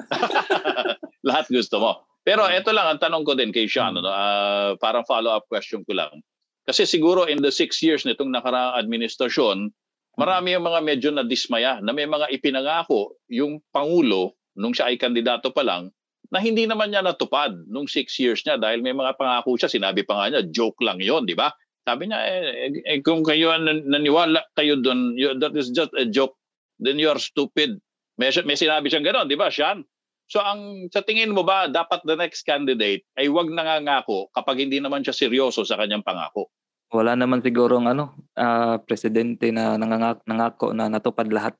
[1.28, 1.90] lahat gusto mo.
[2.24, 4.00] Pero ito lang ang tanong ko din kay Sean, hmm.
[4.00, 4.08] no?
[4.08, 6.24] uh, parang follow-up question ko lang.
[6.64, 9.68] Kasi siguro in the six years nitong nakaraang administrasyon,
[10.16, 14.96] marami yung mga medyo na dismaya na may mga ipinangako yung Pangulo nung siya ay
[14.96, 15.92] kandidato pa lang
[16.34, 20.02] na hindi naman niya natupad nung six years niya dahil may mga pangako siya, sinabi
[20.02, 21.54] pa nga niya, joke lang yon di ba?
[21.86, 26.34] Sabi niya, eh, eh, eh kung kayo naniwala kayo doon, that is just a joke,
[26.82, 27.78] then you are stupid.
[28.18, 29.86] May, may sinabi siyang gano'n, di ba, Sean?
[30.26, 34.80] So ang sa tingin mo ba dapat the next candidate ay wag nangangako kapag hindi
[34.80, 36.48] naman siya seryoso sa kanyang pangako?
[36.90, 41.54] Wala naman siguro ng ano, uh, presidente na nangangako, na natupad lahat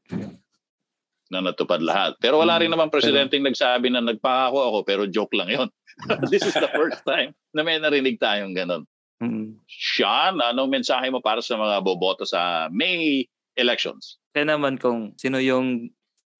[1.35, 2.15] na natupad lahat.
[2.23, 5.69] Pero wala rin mm, naman presidenteng nagsabi na nagpangako ako pero joke lang yon.
[6.33, 8.87] This is the first time na may narinig tayong ganun.
[9.19, 9.59] Mm.
[9.67, 13.27] Sean, anong mensahe mo para sa mga boboto sa May
[13.59, 14.23] elections?
[14.35, 15.91] Kaya naman kung sino yung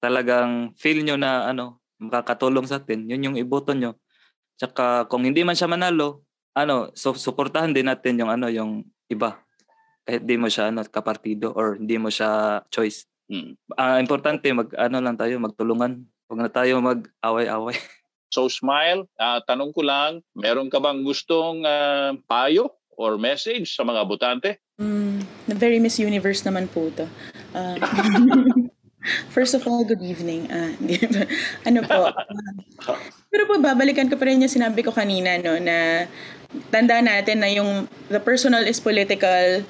[0.03, 3.95] talagang feel nyo na ano, makakatulong sa atin, yun yung iboto nyo.
[4.59, 6.23] Tsaka kung hindi man siya manalo,
[6.55, 9.39] ano, so suportahan din natin yung ano, yung iba.
[10.05, 13.09] Kahit di mo siya ano, kapartido or hindi mo siya choice.
[13.31, 13.57] Mm.
[13.73, 16.05] Uh, importante mag ano lang tayo magtulungan.
[16.25, 17.77] Huwag na tayo mag-away-away.
[18.33, 22.67] So Smile, uh, tanong ko lang, meron ka bang gustong uh, payo
[22.99, 24.59] or message sa mga botante?
[24.75, 25.23] Mm,
[25.55, 27.07] very Miss Universe naman po ito.
[27.55, 27.79] Uh,
[29.35, 30.51] first of all, good evening.
[30.51, 30.75] Uh,
[31.69, 32.11] ano po?
[32.11, 32.99] Uh,
[33.31, 36.09] pero po, babalikan ko pa rin yung sinabi ko kanina, no, na
[36.75, 39.63] tanda natin na yung the personal is political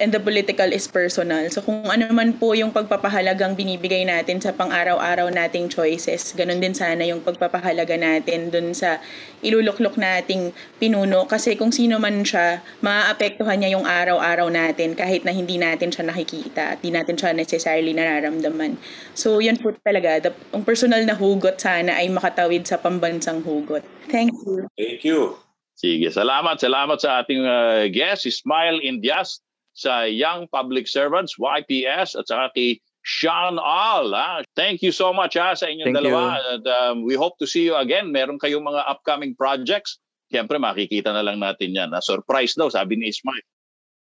[0.00, 1.44] and the political is personal.
[1.52, 6.72] So kung ano man po yung pagpapahalagang binibigay natin sa pang-araw-araw nating choices, ganun din
[6.72, 8.96] sana yung pagpapahalaga natin dun sa
[9.44, 11.28] iluluklok nating pinuno.
[11.28, 16.08] Kasi kung sino man siya, maaapektuhan niya yung araw-araw natin kahit na hindi natin siya
[16.08, 18.80] nakikita at hindi natin siya necessarily nararamdaman.
[19.12, 23.84] So yun po talaga, the, yung personal na hugot sana ay makatawid sa pambansang hugot.
[24.08, 24.64] Thank you.
[24.80, 25.36] Thank you.
[25.76, 26.60] Sige, salamat.
[26.60, 29.40] Salamat sa ating uh, guest, Ismail Indias
[29.80, 34.12] sa Young Public Servants, YPS, at saka kay Sean All.
[34.12, 34.44] Ha?
[34.52, 36.36] Thank you so much ha, sa inyong Thank dalawa.
[36.36, 36.44] You.
[36.52, 38.12] And, um, we hope to see you again.
[38.12, 39.96] Meron kayong mga upcoming projects.
[40.28, 41.96] Siyempre, makikita na lang natin yan.
[41.96, 42.04] Ha?
[42.04, 43.46] Surprise daw, sabi ni Ismail.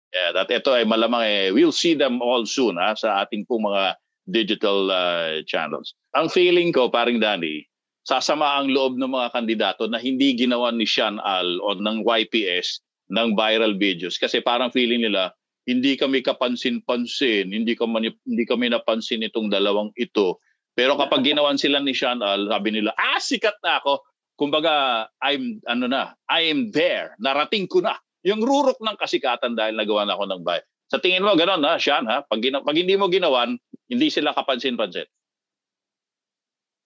[0.10, 3.70] Yeah, that ito ay malamang eh, we'll see them all soon ha, sa ating pong
[3.70, 3.94] mga
[4.26, 5.94] digital uh, channels.
[6.18, 7.70] Ang feeling ko, paring Danny,
[8.02, 12.82] sasama ang loob ng mga kandidato na hindi ginawa ni Sean Al o ng YPS
[13.14, 15.30] ng viral videos kasi parang feeling nila
[15.70, 20.42] hindi kami kapansin-pansin, hindi kami, hindi kami napansin itong dalawang ito.
[20.74, 24.02] Pero kapag ginawan sila ni Sean Al, sabi nila, ah, sikat na ako.
[24.34, 27.14] Kumbaga, I'm, ano na, I am there.
[27.22, 28.02] Narating ko na.
[28.26, 30.66] Yung rurok ng kasikatan dahil nagawa na ako ng bayan.
[30.90, 32.26] Sa tingin mo, gano'n ha, Sean, ha?
[32.26, 33.54] Pag, gina- pag hindi mo ginawan,
[33.86, 35.06] hindi sila kapansin-pansin.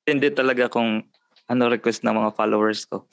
[0.03, 1.07] Hindi talaga kung
[1.47, 3.07] ano request ng mga followers ko.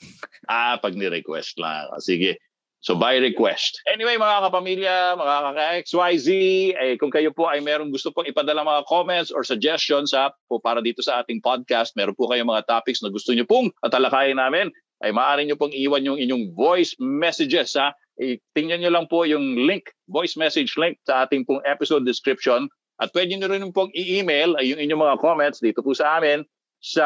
[0.51, 1.87] ah, pag ni-request lang.
[2.03, 2.35] Sige.
[2.81, 3.77] So by request.
[3.85, 6.27] Anyway mga kapamilya, mga kaka-XYZ,
[6.73, 10.57] eh, kung kayo po ay meron gusto pong ipadala mga comments or suggestions ha, po
[10.57, 14.41] para dito sa ating podcast, meron po kayong mga topics na gusto nyo pong talakayin
[14.41, 14.73] namin,
[15.05, 17.93] ay maaari nyo pong iwan yung inyong voice messages ha.
[18.17, 22.65] Eh, tingnan nyo lang po yung link, voice message link sa ating pong episode description
[22.97, 26.41] at pwede nyo rin pong i-email ay yung inyong mga comments dito po sa amin
[26.81, 27.05] sa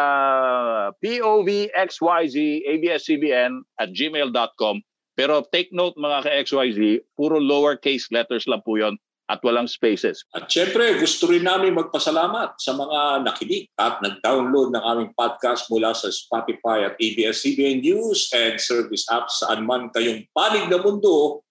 [1.03, 4.79] povxyzabscbn at gmail.com
[5.15, 6.79] Pero take note mga ka-XYZ,
[7.15, 10.21] puro lowercase letters lang po yon at walang spaces.
[10.37, 15.97] At syempre, gusto rin namin magpasalamat sa mga nakinig at nag-download ng aming podcast mula
[15.97, 21.41] sa Spotify at ABS-CBN News and service apps saan man kayong panig na mundo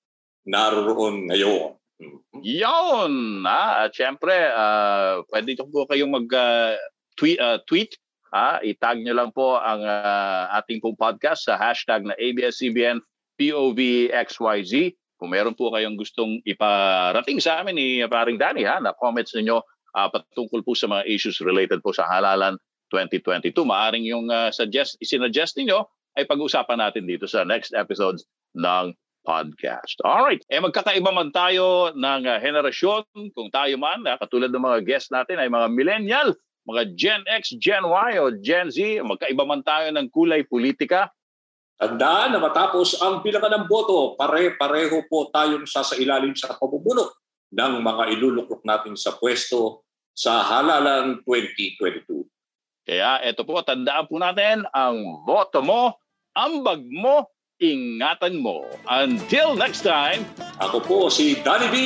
[0.46, 1.74] naroon ngayon.
[2.44, 3.42] Yon!
[3.42, 7.98] Ah, at syempre, uh, pwede po kayong mag-tweet, uh, tweet,
[8.30, 13.02] ah, itag nyo lang po ang uh, ating pong podcast sa hashtag na ABS-CBN
[13.38, 19.32] POVXYZ kung meron po kayong gustong iparating sa amin ni paring Danny ha, na comments
[19.32, 19.56] ninyo
[19.94, 22.58] uh, patungkol po sa mga issues related po sa halalan
[22.92, 25.82] 2022, maaring yung uh, suggest, isinuggest ninyo
[26.14, 29.96] ay pag-usapan natin dito sa next episodes ng podcast.
[30.04, 33.32] Alright, eh magkakaiba man tayo ng uh, henerasyon.
[33.32, 36.28] Kung tayo man, uh, katulad ng mga guests natin ay mga millennial,
[36.68, 41.08] mga Gen X, Gen Y o Gen Z, magkaiba man tayo ng kulay politika,
[41.74, 47.18] Tandaan na matapos ang bilangan ng boto, pare-pareho po tayong sasailalim sa pamumuno
[47.50, 49.82] ng mga iluluklok natin sa pwesto
[50.14, 52.24] sa halalan 2022.
[52.86, 55.98] Kaya ito po, tandaan po natin, ang boto mo,
[56.36, 57.26] ambag mo,
[57.58, 58.70] ingatan mo.
[58.86, 60.22] Until next time,
[60.62, 61.76] ako po si Danny B.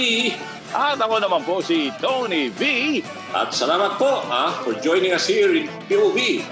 [0.68, 3.00] At ako naman po si Tony V.
[3.32, 6.44] At salamat po ha, for joining us here in POV.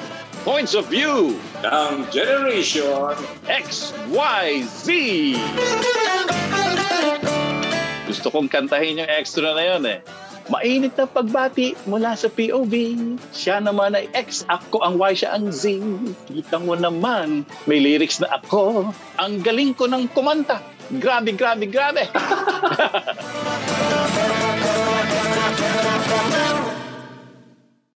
[0.47, 1.35] Points of View
[1.67, 3.19] ng Generation
[3.51, 4.87] XYZ.
[8.07, 10.07] Gusto kong kantahin yung extra na yun eh.
[10.47, 12.95] Mainit na pagbati mula sa POV.
[13.35, 15.83] Siya naman ay X, ako ang Y, siya ang Z.
[16.31, 18.95] Kita mo naman, may lyrics na ako.
[19.19, 20.63] Ang galing ko ng kumanta.
[21.03, 22.07] Grabe, grabe, grabe.